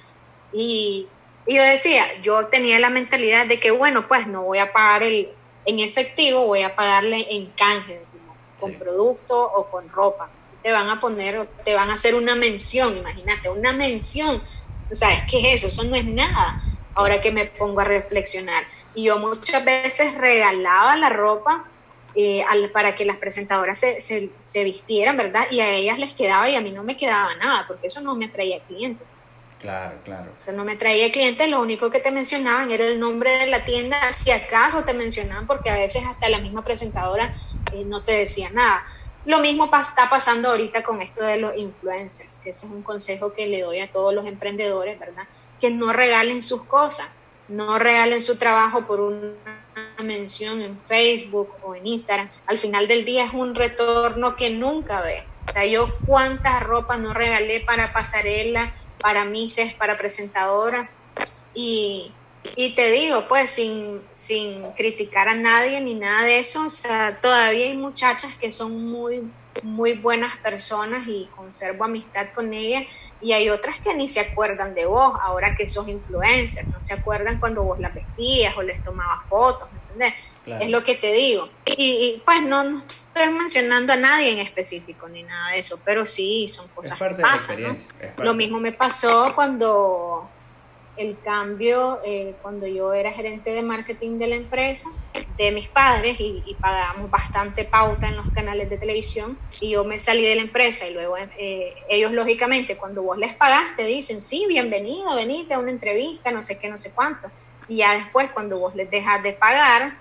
[0.51, 1.07] Y,
[1.47, 5.29] yo decía, yo tenía la mentalidad de que, bueno, pues no voy a pagar el,
[5.63, 8.01] en efectivo, voy a pagarle en canje,
[8.59, 10.29] con producto o con ropa.
[10.61, 14.43] Te van a poner, te van a hacer una mención, imagínate, una mención.
[14.91, 16.66] O sea, es que eso, eso no es nada.
[16.97, 18.63] Ahora que me pongo a reflexionar.
[18.95, 21.65] Y yo muchas veces regalaba la ropa
[22.15, 22.43] eh,
[22.73, 25.45] para que las presentadoras se, se, vistieran, ¿verdad?
[25.51, 28.15] Y a ellas les quedaba y a mí no me quedaba nada, porque eso no
[28.15, 29.05] me atraía clientes.
[29.59, 30.31] Claro, claro.
[30.35, 33.63] Eso no me traía clientes, lo único que te mencionaban era el nombre de la
[33.65, 37.35] tienda, si acaso te mencionaban, porque a veces hasta la misma presentadora
[37.71, 38.83] eh, no te decía nada.
[39.25, 43.33] Lo mismo está pasando ahorita con esto de los influencers, que ese es un consejo
[43.33, 45.27] que le doy a todos los emprendedores, ¿verdad?
[45.59, 47.07] Que no regalen sus cosas,
[47.47, 49.33] no regalen su trabajo por una
[50.03, 55.01] mención en Facebook o en Instagram, al final del día es un retorno que nunca
[55.01, 55.23] ve.
[55.49, 60.89] O sea, yo cuántas ropas no regalé para pasarela, para mises, para presentadora.
[61.53, 62.11] Y,
[62.55, 67.19] y te digo, pues sin, sin criticar a nadie ni nada de eso, o sea,
[67.21, 69.23] todavía hay muchachas que son muy,
[69.63, 72.83] muy buenas personas y conservo amistad con ellas
[73.21, 76.93] y hay otras que ni se acuerdan de vos, ahora que sos influencer, no se
[76.93, 80.13] acuerdan cuando vos las vestías o les tomabas fotos, ¿me entendés?
[80.61, 81.49] Es lo que te digo.
[81.65, 86.47] Y, pues no, estoy mencionando a nadie en específico ni nada de eso, pero sí,
[86.47, 87.77] son cosas que pasan.
[88.17, 90.29] Lo mismo me pasó cuando
[90.97, 94.89] el cambio eh, cuando yo era gerente de marketing de la empresa,
[95.37, 99.99] de mis padres, y, pagábamos bastante pauta en los canales de televisión, y yo me
[99.99, 104.45] salí de la empresa y luego eh, ellos lógicamente cuando vos les pagaste dicen, sí,
[104.47, 107.29] bienvenido, venite a una entrevista, no sé qué, no sé cuánto.
[107.67, 109.97] Y ya después cuando vos les dejas de pagar,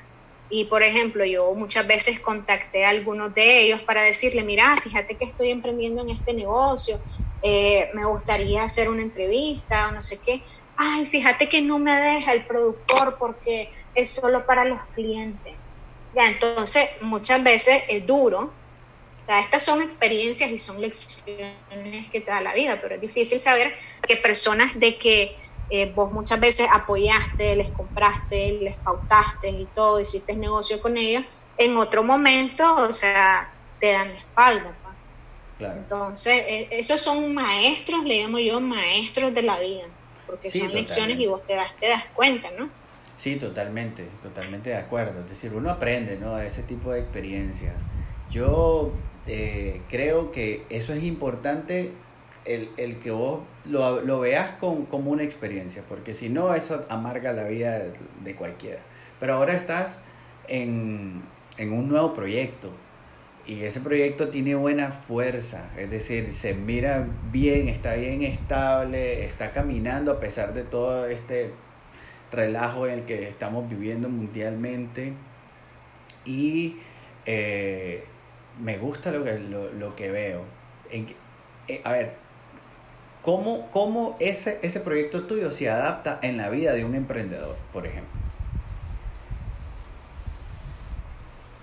[0.49, 5.16] y por ejemplo, yo muchas veces contacté a algunos de ellos para decirle, mira, fíjate
[5.16, 6.99] que estoy emprendiendo en este negocio,
[7.42, 10.42] eh, me gustaría hacer una entrevista o no sé qué
[10.77, 15.55] ay, fíjate que no me deja el productor porque es solo para los clientes.
[16.14, 18.53] Ya, entonces muchas veces es duro.
[19.22, 23.01] O sea, estas son experiencias y son lecciones que te da la vida, pero es
[23.01, 23.74] difícil saber
[24.07, 25.37] que personas de que
[25.68, 31.24] eh, vos muchas veces apoyaste, les compraste, les pautaste y todo, hiciste negocio con ellos,
[31.59, 33.51] en otro momento, o sea,
[33.81, 34.77] te dan la espalda.
[35.59, 35.74] Claro.
[35.74, 39.87] Entonces, e, esos son maestros, le llamo yo maestros de la vida
[40.27, 42.68] porque son lecciones y vos te das, te das cuenta, ¿no?
[43.18, 45.20] Sí, totalmente, totalmente de acuerdo.
[45.20, 46.37] Es decir, uno aprende, ¿no?
[46.37, 47.74] De ese tipo de experiencias.
[48.31, 48.93] Yo
[49.27, 51.93] eh, creo que eso es importante,
[52.45, 56.85] el, el que vos lo, lo veas con, como una experiencia, porque si no, eso
[56.89, 58.81] amarga la vida de, de cualquiera.
[59.18, 59.99] Pero ahora estás
[60.49, 61.22] en,
[61.59, 62.70] en un nuevo proyecto,
[63.47, 69.53] y ese proyecto tiene buena fuerza, es decir, se mira bien, está bien estable, está
[69.53, 71.53] caminando a pesar de todo este
[72.32, 75.12] relajo en el que estamos viviendo mundialmente.
[76.24, 76.78] Y
[77.24, 78.05] eh,
[78.61, 80.42] me gusta lo que, lo, que veo.
[80.90, 82.14] Eh, a ver,
[83.22, 87.86] ¿cómo, cómo ese, ese proyecto tuyo se adapta en la vida de un emprendedor, por
[87.86, 88.15] ejemplo?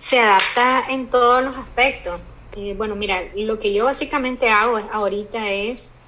[0.04, 2.20] Se adapta en todos los aspectos.
[2.58, 6.00] Eh, bueno, mira, lo que yo básicamente hago ahorita es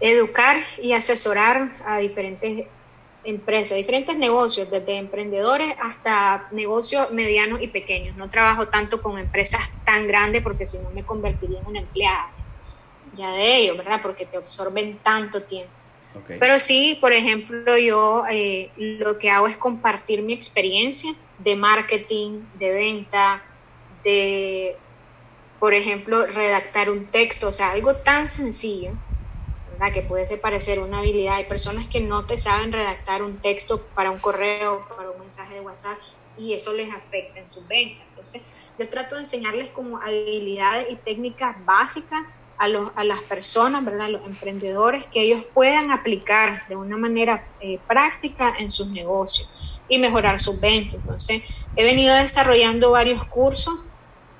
[0.00, 2.66] educar y asesorar a diferentes
[3.22, 8.16] empresas, diferentes negocios, desde emprendedores hasta negocios medianos y pequeños.
[8.16, 12.32] No trabajo tanto con empresas tan grandes porque si no me convertiría en una empleada
[13.14, 14.00] ya de ellos, ¿verdad?
[14.02, 15.70] Porque te absorben tanto tiempo.
[16.26, 22.42] Pero sí, por ejemplo, yo eh, lo que hago es compartir mi experiencia de marketing,
[22.54, 23.42] de venta,
[24.04, 24.76] de,
[25.60, 28.92] por ejemplo, redactar un texto, o sea, algo tan sencillo
[29.92, 31.36] que puede parecer una habilidad.
[31.36, 35.54] Hay personas que no te saben redactar un texto para un correo, para un mensaje
[35.54, 35.98] de WhatsApp
[36.36, 38.04] y eso les afecta en sus ventas.
[38.10, 38.42] Entonces,
[38.78, 42.22] yo trato de enseñarles como habilidades y técnicas básicas
[42.58, 44.08] a, los, a las personas, ¿verdad?
[44.08, 49.57] los emprendedores, que ellos puedan aplicar de una manera eh, práctica en sus negocios
[49.88, 50.94] y mejorar sus ventas.
[50.94, 51.42] Entonces,
[51.76, 53.74] he venido desarrollando varios cursos.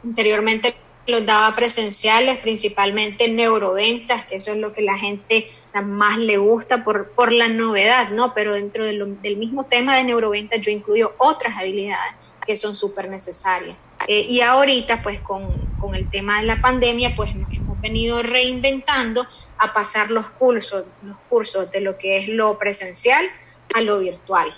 [0.05, 0.77] Anteriormente
[1.07, 5.51] los daba presenciales, principalmente neuroventas, que eso es lo que la gente
[5.83, 8.35] más le gusta por, por la novedad, ¿no?
[8.35, 12.15] Pero dentro del mismo tema de neuroventas yo incluyo otras habilidades
[12.47, 13.77] que son súper necesarias.
[14.07, 15.49] Eh, y ahorita, pues con,
[15.81, 19.27] con, el tema de la pandemia, pues nos hemos venido reinventando
[19.59, 23.27] a pasar los cursos, los cursos de lo que es lo presencial
[23.75, 24.57] a lo virtual.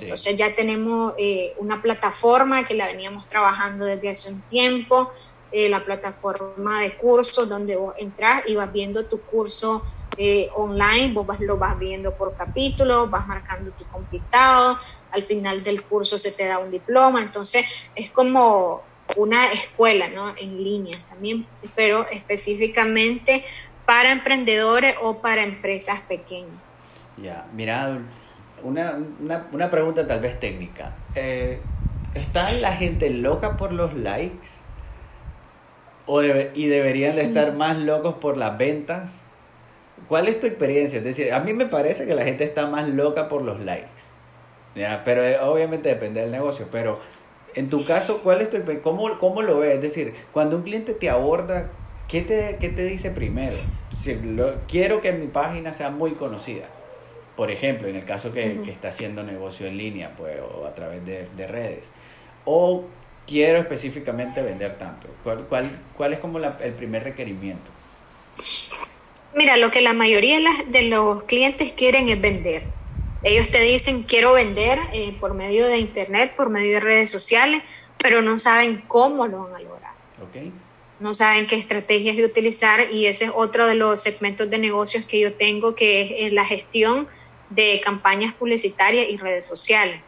[0.00, 5.12] Entonces ya tenemos eh, una plataforma que la veníamos trabajando desde hace un tiempo,
[5.52, 9.84] eh, la plataforma de cursos donde vos entras y vas viendo tu curso
[10.16, 14.78] eh, online, vos lo vas viendo por capítulo, vas marcando tu completado,
[15.10, 18.82] al final del curso se te da un diploma, entonces es como
[19.16, 20.34] una escuela ¿no?
[20.36, 23.44] en línea también, pero específicamente
[23.86, 26.54] para emprendedores o para empresas pequeñas.
[27.16, 28.00] Ya, mira,
[28.64, 30.92] una, una, una pregunta tal vez técnica.
[31.14, 31.60] Eh,
[32.14, 34.48] ¿Está la gente loca por los likes?
[36.06, 39.20] O y deberían de estar más locos por las ventas.
[40.08, 40.98] ¿Cuál es tu experiencia?
[40.98, 43.88] Es decir, a mí me parece que la gente está más loca por los likes.
[44.74, 45.02] ¿ya?
[45.04, 46.68] Pero eh, obviamente depende del negocio.
[46.70, 47.00] Pero
[47.54, 49.76] en tu caso, ¿cuál es tu cómo, cómo lo ves?
[49.76, 51.70] Es decir, cuando un cliente te aborda,
[52.06, 53.54] ¿qué te, qué te dice primero?
[53.96, 54.18] Si
[54.68, 56.66] quiero que mi página sea muy conocida.
[57.36, 60.74] Por ejemplo, en el caso que, que está haciendo negocio en línea pues, o a
[60.74, 61.84] través de, de redes.
[62.44, 62.84] O
[63.26, 65.08] quiero específicamente vender tanto?
[65.22, 67.70] ¿Cuál, cuál, cuál es como el primer requerimiento?
[69.34, 72.62] Mira, lo que la mayoría de los clientes quieren es vender.
[73.22, 77.62] Ellos te dicen, quiero vender eh, por medio de internet, por medio de redes sociales,
[77.98, 79.92] pero no saben cómo lo van a lograr.
[80.28, 80.52] Okay.
[81.00, 85.06] No saben qué estrategias de utilizar y ese es otro de los segmentos de negocios
[85.06, 87.08] que yo tengo, que es eh, la gestión
[87.50, 90.00] de campañas publicitarias y redes sociales.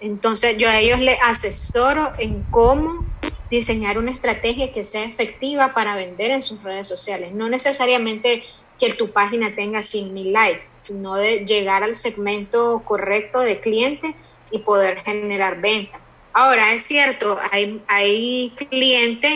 [0.00, 3.04] Entonces yo a ellos les asesoro en cómo
[3.50, 7.32] diseñar una estrategia que sea efectiva para vender en sus redes sociales.
[7.32, 8.42] No necesariamente
[8.78, 14.14] que tu página tenga 100 mil likes, sino de llegar al segmento correcto de cliente
[14.50, 16.00] y poder generar ventas.
[16.32, 19.32] Ahora, es cierto, hay, hay clientes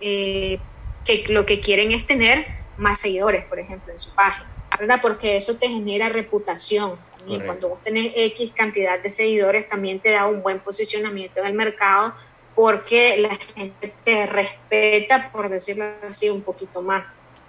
[0.00, 0.58] eh,
[1.04, 2.44] que lo que quieren es tener
[2.76, 4.49] más seguidores, por ejemplo, en su página,
[4.80, 4.98] ¿verdad?
[5.00, 10.10] Porque eso te genera reputación y cuando vos tenés X cantidad de seguidores, también te
[10.10, 12.14] da un buen posicionamiento en el mercado
[12.54, 17.04] porque la gente te respeta, por decirlo así, un poquito más.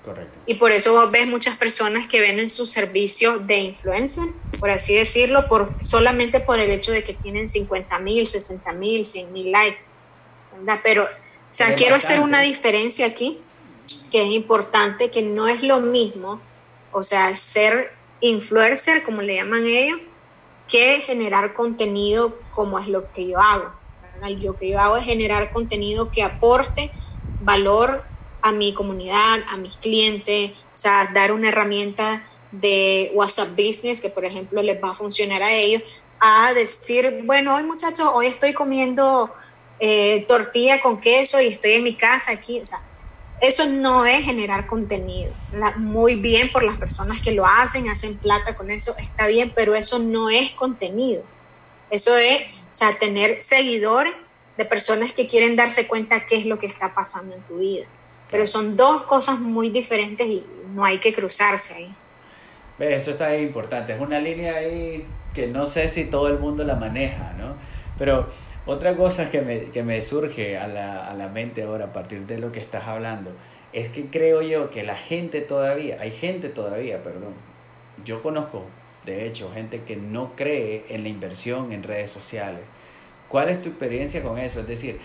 [0.05, 0.31] Correcto.
[0.45, 4.25] Y por eso vos ves muchas personas que venden su servicio de influencer,
[4.59, 9.05] por así decirlo, por, solamente por el hecho de que tienen 50 mil, 60 mil,
[9.05, 9.83] 100 mil likes.
[10.83, 11.07] Pero, o
[11.49, 13.39] sea, quiero hacer una diferencia aquí,
[14.11, 16.41] que es importante, que no es lo mismo,
[16.91, 19.99] o sea, ser influencer, como le llaman ellos,
[20.67, 23.71] que generar contenido como es lo que yo hago.
[24.21, 26.91] Lo que yo hago es generar contenido que aporte
[27.41, 28.03] valor
[28.41, 34.09] a mi comunidad, a mis clientes, o sea, dar una herramienta de WhatsApp Business que,
[34.09, 35.81] por ejemplo, les va a funcionar a ellos,
[36.19, 39.33] a decir, bueno, hoy muchachos, hoy estoy comiendo
[39.79, 42.79] eh, tortilla con queso y estoy en mi casa aquí, o sea,
[43.41, 45.33] eso no es generar contenido.
[45.77, 49.73] muy bien por las personas que lo hacen, hacen plata con eso, está bien, pero
[49.73, 51.23] eso no es contenido.
[51.89, 54.13] Eso es, o sea, tener seguidores
[54.57, 57.85] de personas que quieren darse cuenta qué es lo que está pasando en tu vida.
[58.29, 61.95] Pero son dos cosas muy diferentes y no hay que cruzarse ahí.
[62.79, 63.93] Eso está importante.
[63.93, 67.55] Es una línea ahí que no sé si todo el mundo la maneja, ¿no?
[67.97, 68.31] Pero
[68.65, 72.21] otra cosa que me, que me surge a la, a la, mente ahora a partir
[72.27, 73.31] de lo que estás hablando
[73.73, 77.33] Es que creo yo que la gente todavía, hay gente todavía, perdón,
[78.05, 78.65] yo conozco,
[79.05, 82.61] de hecho, gente que no cree en la inversión en redes sociales.
[83.27, 84.59] ¿Cuál es tu experiencia con eso?
[84.59, 84.99] Es decir,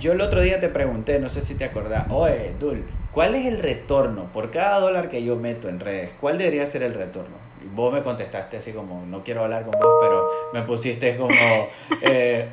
[0.00, 3.46] yo el otro día te pregunté, no sé si te acordás, oye, Dul, ¿cuál es
[3.46, 6.10] el retorno por cada dólar que yo meto en redes?
[6.20, 7.36] ¿Cuál debería ser el retorno?
[7.64, 11.30] Y vos me contestaste así como, no quiero hablar con vos, pero me pusiste como,
[12.02, 12.48] eh,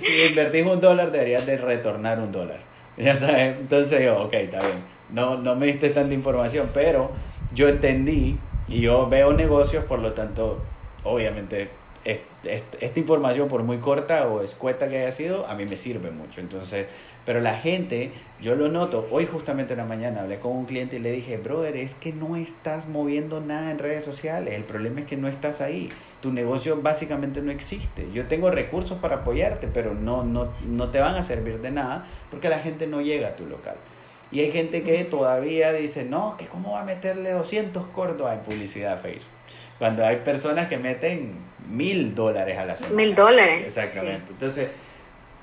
[0.00, 2.60] si invertís un dólar deberías de retornar un dólar.
[2.98, 4.82] Ya sabes, entonces yo, ok, está bien.
[5.10, 7.12] No, no me diste tanta información, pero
[7.54, 8.36] yo entendí
[8.66, 10.60] y yo veo negocios, por lo tanto,
[11.04, 11.68] obviamente,
[12.04, 16.40] esta información, por muy corta o escueta que haya sido, a mí me sirve mucho.
[16.40, 16.86] Entonces,
[17.24, 20.96] pero la gente, yo lo noto, hoy justamente en la mañana hablé con un cliente
[20.96, 25.00] y le dije, brother, es que no estás moviendo nada en redes sociales, el problema
[25.00, 25.90] es que no estás ahí,
[26.20, 28.08] tu negocio básicamente no existe.
[28.12, 32.06] Yo tengo recursos para apoyarte, pero no, no, no te van a servir de nada
[32.30, 33.76] porque la gente no llega a tu local.
[34.30, 38.40] Y hay gente que todavía dice, no, que cómo va a meterle 200 cordos en
[38.40, 39.24] publicidad a Facebook.
[39.78, 41.34] Cuando hay personas que meten
[41.70, 42.96] mil dólares a la semana.
[42.96, 43.64] Mil dólares.
[43.66, 44.24] Exactamente.
[44.28, 44.68] Entonces,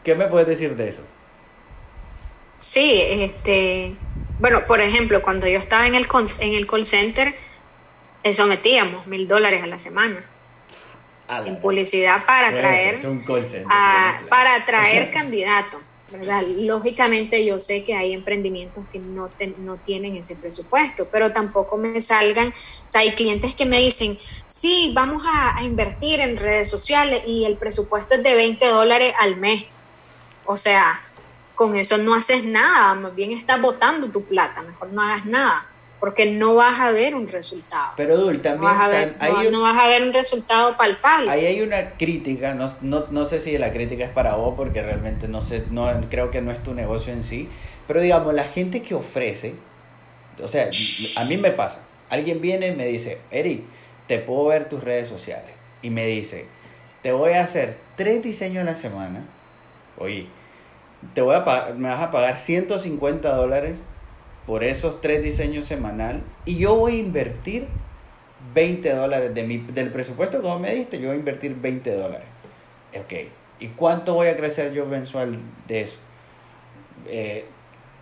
[0.03, 1.01] ¿qué me puedes decir de eso?
[2.59, 3.95] Sí, este,
[4.39, 6.07] bueno, por ejemplo, cuando yo estaba en el,
[6.41, 7.33] en el call center,
[8.23, 10.23] eso metíamos mil dólares a la semana.
[11.45, 12.99] En publicidad para atraer,
[14.29, 15.81] para atraer candidatos.
[16.57, 21.99] Lógicamente yo sé que hay emprendimientos que no, no tienen ese presupuesto, pero tampoco me
[22.01, 22.53] salgan, o
[22.89, 27.57] sea, hay clientes que me dicen, sí, vamos a, invertir en redes sociales y el
[27.57, 29.65] presupuesto es de 20 dólares al mes.
[30.45, 31.01] O sea,
[31.55, 35.67] con eso no haces nada, más bien estás botando tu plata, mejor no hagas nada
[36.05, 37.93] porque no vas a ver un resultado.
[37.97, 41.31] Pero Dul, también no vas, a ver, no, vas a ver un resultado palpable.
[41.31, 44.83] Ahí hay una crítica, no, no, no, sé si la crítica es para vos, porque
[44.83, 47.49] realmente no sé, no, creo que no es tu negocio en sí,
[47.87, 49.55] pero digamos, la gente que ofrece,
[50.43, 50.69] o sea,
[51.15, 51.79] a mí me pasa,
[52.11, 53.63] alguien viene y me dice, Eric,
[54.05, 56.45] te puedo ver tus redes sociales, y me dice,
[57.01, 59.23] te voy a hacer tres diseños a la semana,
[59.97, 60.27] oye,
[61.15, 63.73] te voy a me vas a pagar 150 dólares
[64.45, 67.67] por esos tres diseños semanal y yo voy a invertir
[68.53, 71.95] 20 dólares de mi, del presupuesto que vos me diste, yo voy a invertir 20
[71.95, 72.27] dólares.
[72.97, 73.13] Ok,
[73.59, 75.97] ¿y cuánto voy a crecer yo mensual de eso?
[77.07, 77.45] Eh,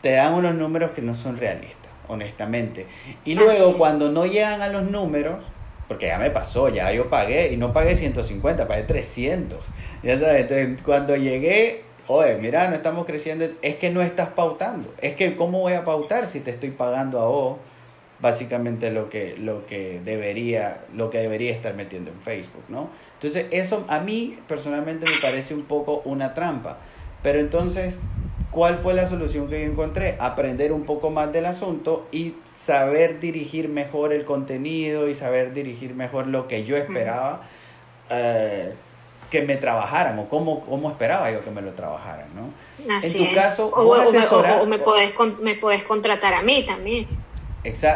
[0.02, 2.86] te dan unos números que no son realistas, honestamente.
[3.26, 5.42] Y luego cuando no llegan a los números,
[5.88, 9.60] porque ya me pasó, ya yo pagué y no pagué 150, pagué 300.
[10.04, 14.94] Ya sabes, entonces cuando llegué oye, mira, no estamos creciendo, es que no estás pautando.
[15.02, 17.58] Es que, ¿cómo voy a pautar si te estoy pagando a vos
[18.20, 22.90] básicamente lo que, lo que, debería, lo que debería estar metiendo en Facebook, ¿no?
[23.16, 26.78] Entonces, eso a mí personalmente me parece un poco una trampa.
[27.22, 27.98] Pero entonces,
[28.52, 30.16] ¿cuál fue la solución que yo encontré?
[30.20, 35.94] Aprender un poco más del asunto y saber dirigir mejor el contenido y saber dirigir
[35.96, 37.44] mejor lo que yo esperaba
[39.34, 42.54] que me trabajaran o cómo, cómo esperaba yo que me lo trabajaran, ¿no?
[42.88, 44.12] en tu caso, o,
[44.68, 45.12] me, podés,
[45.42, 47.08] me contratar a mí también.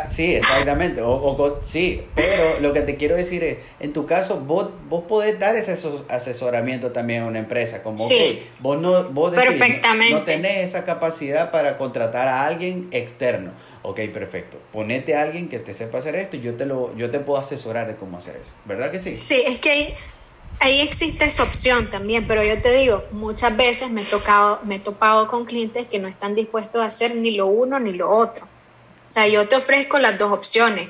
[0.10, 1.04] sí, exactamente.
[1.04, 5.38] O, sí, pero lo que te quiero decir es, en tu caso, vos, vos podés
[5.38, 5.78] dar ese
[6.10, 9.32] asesoramiento también a una empresa, como sí, vos no, vos
[10.12, 13.52] no tenés esa capacidad para contratar a alguien externo.
[13.84, 14.58] Ok, perfecto.
[14.74, 17.40] Ponete a alguien que te sepa hacer esto y yo te lo, yo te puedo
[17.40, 18.50] asesorar de cómo hacer eso.
[18.66, 19.16] ¿Verdad que sí?
[19.16, 19.94] Sí, es que
[20.60, 24.76] Ahí existe esa opción también, pero yo te digo, muchas veces me he, tocado, me
[24.76, 28.10] he topado con clientes que no están dispuestos a hacer ni lo uno ni lo
[28.10, 28.46] otro.
[29.08, 30.90] O sea, yo te ofrezco las dos opciones.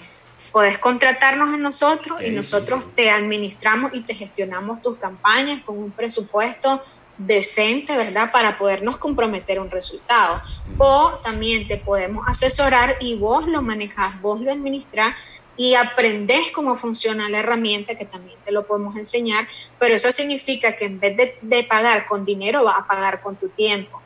[0.52, 5.92] Puedes contratarnos a nosotros y nosotros te administramos y te gestionamos tus campañas con un
[5.92, 6.82] presupuesto
[7.18, 8.32] decente, ¿verdad?
[8.32, 10.42] Para podernos comprometer un resultado.
[10.78, 15.16] O también te podemos asesorar y vos lo manejás, vos lo administrás
[15.58, 19.48] y aprendes cómo funciona la herramienta, que también te lo podemos enseñar,
[19.80, 23.50] pero eso significa que en vez de, pagar con dinero, vas a pagar con tu
[23.50, 24.00] tiempo,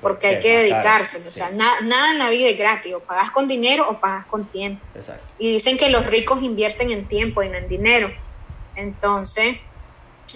[0.00, 3.48] porque hay que dedicarse, o sea, nada en la vida es gratis, o pagas con
[3.48, 4.82] dinero o pagas con tiempo.
[5.38, 8.08] Y dicen que los ricos invierten en tiempo y no en dinero,
[8.76, 9.58] entonces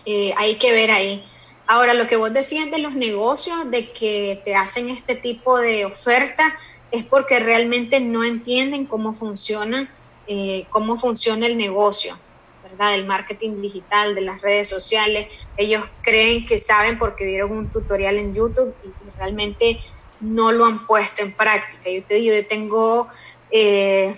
[0.04, 1.24] eh, hay que ver ahí.
[1.68, 5.84] Ahora, lo que vos decías de los negocios, de que te hacen este tipo de
[5.84, 6.58] oferta,
[6.90, 9.88] es porque realmente no entienden cómo funciona
[10.32, 12.14] eh, cómo funciona el negocio,
[12.62, 12.92] ¿verdad?
[12.92, 15.26] Del marketing digital, de las redes sociales.
[15.56, 19.80] Ellos creen que saben porque vieron un tutorial en YouTube y, realmente
[20.20, 21.90] no lo han puesto en práctica.
[21.90, 23.08] Yo te digo, yo tengo,
[23.50, 24.14] eh,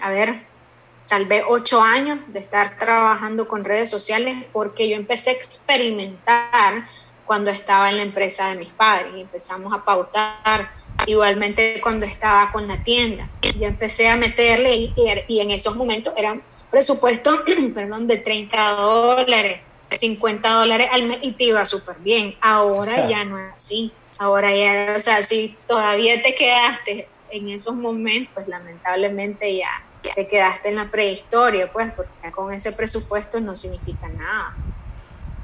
[0.00, 0.46] a ver,
[1.08, 6.86] tal vez ocho años de estar trabajando con redes sociales porque yo empecé a experimentar
[7.26, 10.70] cuando estaba en la empresa de mis padres y empezamos a pautar
[11.06, 13.28] igualmente cuando estaba con la tienda.
[13.42, 14.94] Yo empecé a meterle y,
[15.28, 17.40] y en esos momentos eran presupuestos,
[17.74, 19.60] perdón, de 30 dólares,
[19.96, 22.34] 50 dólares al mes y te iba súper bien.
[22.40, 23.92] Ahora ya no es así.
[24.18, 29.68] Ahora ya, o sea, si todavía te quedaste en esos momentos, pues lamentablemente ya,
[30.14, 34.54] te quedaste en la prehistoria, pues, porque con ese presupuesto no significa nada.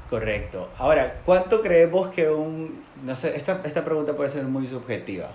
[0.09, 0.69] Correcto.
[0.77, 5.31] Ahora, ¿cuánto creemos que un, no sé, esta, esta pregunta puede ser muy subjetiva,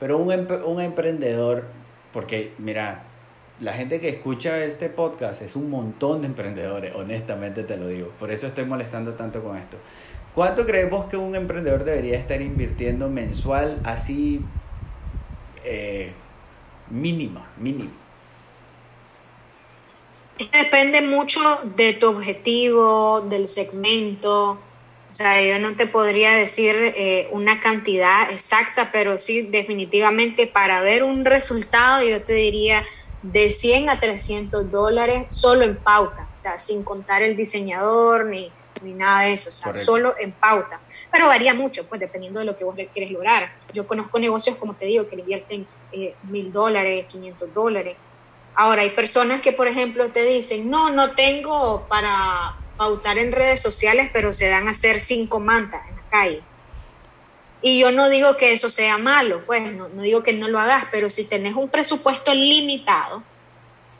[0.00, 1.64] pero un, un emprendedor,
[2.12, 3.04] porque mira,
[3.60, 8.08] la gente que escucha este podcast es un montón de emprendedores, honestamente te lo digo.
[8.18, 9.78] Por eso estoy molestando tanto con esto.
[10.34, 14.42] ¿Cuánto creemos que un emprendedor debería estar invirtiendo mensual así
[15.64, 16.12] eh,
[16.90, 17.90] mínimo, mínimo?
[20.52, 21.40] Depende mucho
[21.76, 24.58] de tu objetivo, del segmento.
[25.16, 30.82] O sea, yo no te podría decir eh, una cantidad exacta, pero sí definitivamente para
[30.82, 32.84] ver un resultado yo te diría
[33.22, 38.52] de 100 a 300 dólares solo en pauta, o sea, sin contar el diseñador ni,
[38.82, 40.82] ni nada de eso, o sea, solo en pauta.
[41.10, 43.50] Pero varía mucho, pues dependiendo de lo que vos quieres lograr.
[43.72, 47.96] Yo conozco negocios, como te digo, que invierten eh, mil dólares, 500 dólares.
[48.54, 53.60] Ahora, hay personas que, por ejemplo, te dicen, no, no tengo para pautar en redes
[53.60, 56.42] sociales, pero se dan a hacer cinco mantas en la calle.
[57.62, 60.84] Y yo no digo que eso sea malo, pues no, digo que no lo hagas,
[60.90, 63.22] pero si tenés un presupuesto limitado,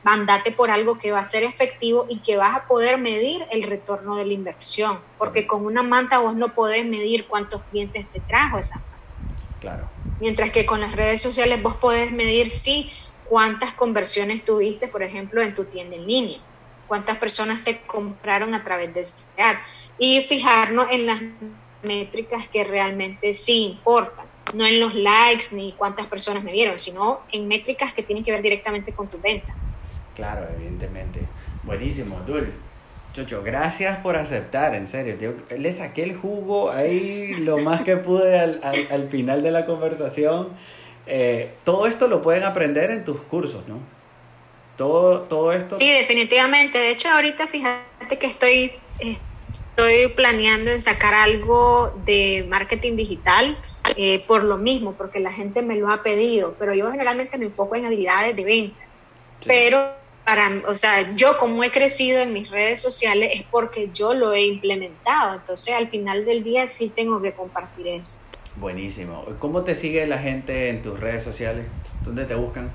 [0.04, 3.64] mandate por algo que va a ser efectivo y que vas a poder medir el
[3.64, 8.20] retorno de la inversión, porque con una manta vos no podés medir cuántos clientes te
[8.20, 8.98] trajo esa manta.
[9.60, 9.90] Claro.
[10.20, 12.92] Mientras que con las redes sociales vos podés medir sí
[13.28, 16.38] cuántas conversiones tuviste, por ejemplo, en tu tienda en línea,
[16.86, 19.56] cuántas personas te compraron a través de ese ad
[19.98, 21.20] y fijarnos en las
[21.82, 27.20] métricas que realmente sí importan, no en los likes ni cuántas personas me vieron, sino
[27.32, 29.54] en métricas que tienen que ver directamente con tu venta.
[30.14, 31.20] Claro, evidentemente.
[31.62, 32.52] Buenísimo, Dul.
[33.12, 35.16] Chocho, gracias por aceptar, en serio.
[35.56, 40.48] le saqué el jugo ahí lo más que pude al, al, final de la conversación.
[41.06, 43.78] Eh, todo esto lo pueden aprender en tus cursos, ¿no?
[44.76, 45.78] Todo, todo esto.
[45.78, 46.78] Sí, definitivamente.
[46.78, 48.72] De hecho, ahorita fíjate que estoy
[49.76, 53.54] estoy planeando en sacar algo de marketing digital
[53.96, 57.44] eh, por lo mismo, porque la gente me lo ha pedido, pero yo generalmente me
[57.44, 58.84] enfoco en habilidades de venta.
[59.44, 59.78] Pero
[60.24, 64.32] para, o sea, yo como he crecido en mis redes sociales es porque yo lo
[64.32, 68.24] he implementado, entonces al final del día sí tengo que compartir eso.
[68.56, 69.26] Buenísimo.
[69.38, 71.66] ¿Cómo te sigue la gente en tus redes sociales?
[72.02, 72.72] ¿Dónde te buscan?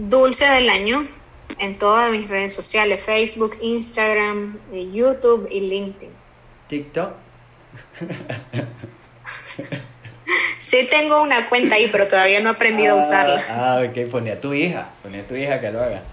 [0.00, 1.08] Dulce del año
[1.58, 6.10] en todas mis redes sociales, Facebook, Instagram, eh, YouTube y LinkedIn.
[6.68, 7.14] TikTok.
[10.60, 13.42] sí tengo una cuenta ahí, pero todavía no he aprendido a usarla.
[13.50, 16.04] Ah, ok, ponía a tu hija, ponía a tu hija que lo haga.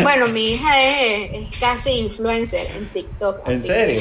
[0.00, 3.48] Bueno, mi hija es, casi influencer en TikTok.
[3.48, 4.00] ¿En serio?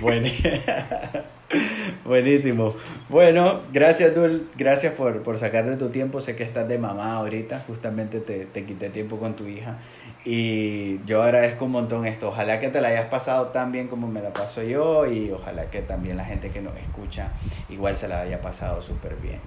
[0.00, 0.30] bueno.
[2.04, 2.74] Buenísimo.
[3.08, 6.20] Bueno, gracias Dul, gracias por, por sacar de tu tiempo.
[6.20, 9.78] Sé que estás de mamá ahorita, justamente te, te quité tiempo con tu hija.
[10.24, 12.28] Y yo agradezco un montón esto.
[12.28, 15.70] Ojalá que te la hayas pasado tan bien como me la paso yo y ojalá
[15.70, 17.28] que también la gente que nos escucha
[17.68, 19.38] igual se la haya pasado súper bien.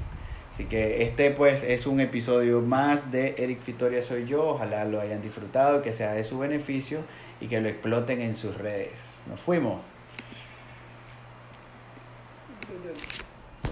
[0.54, 4.48] Así que este pues es un episodio más de Eric Victoria Soy Yo.
[4.48, 7.00] Ojalá lo hayan disfrutado, que sea de su beneficio
[7.42, 9.24] y que lo exploten en sus redes.
[9.30, 9.80] Nos fuimos.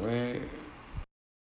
[0.01, 0.41] 因为。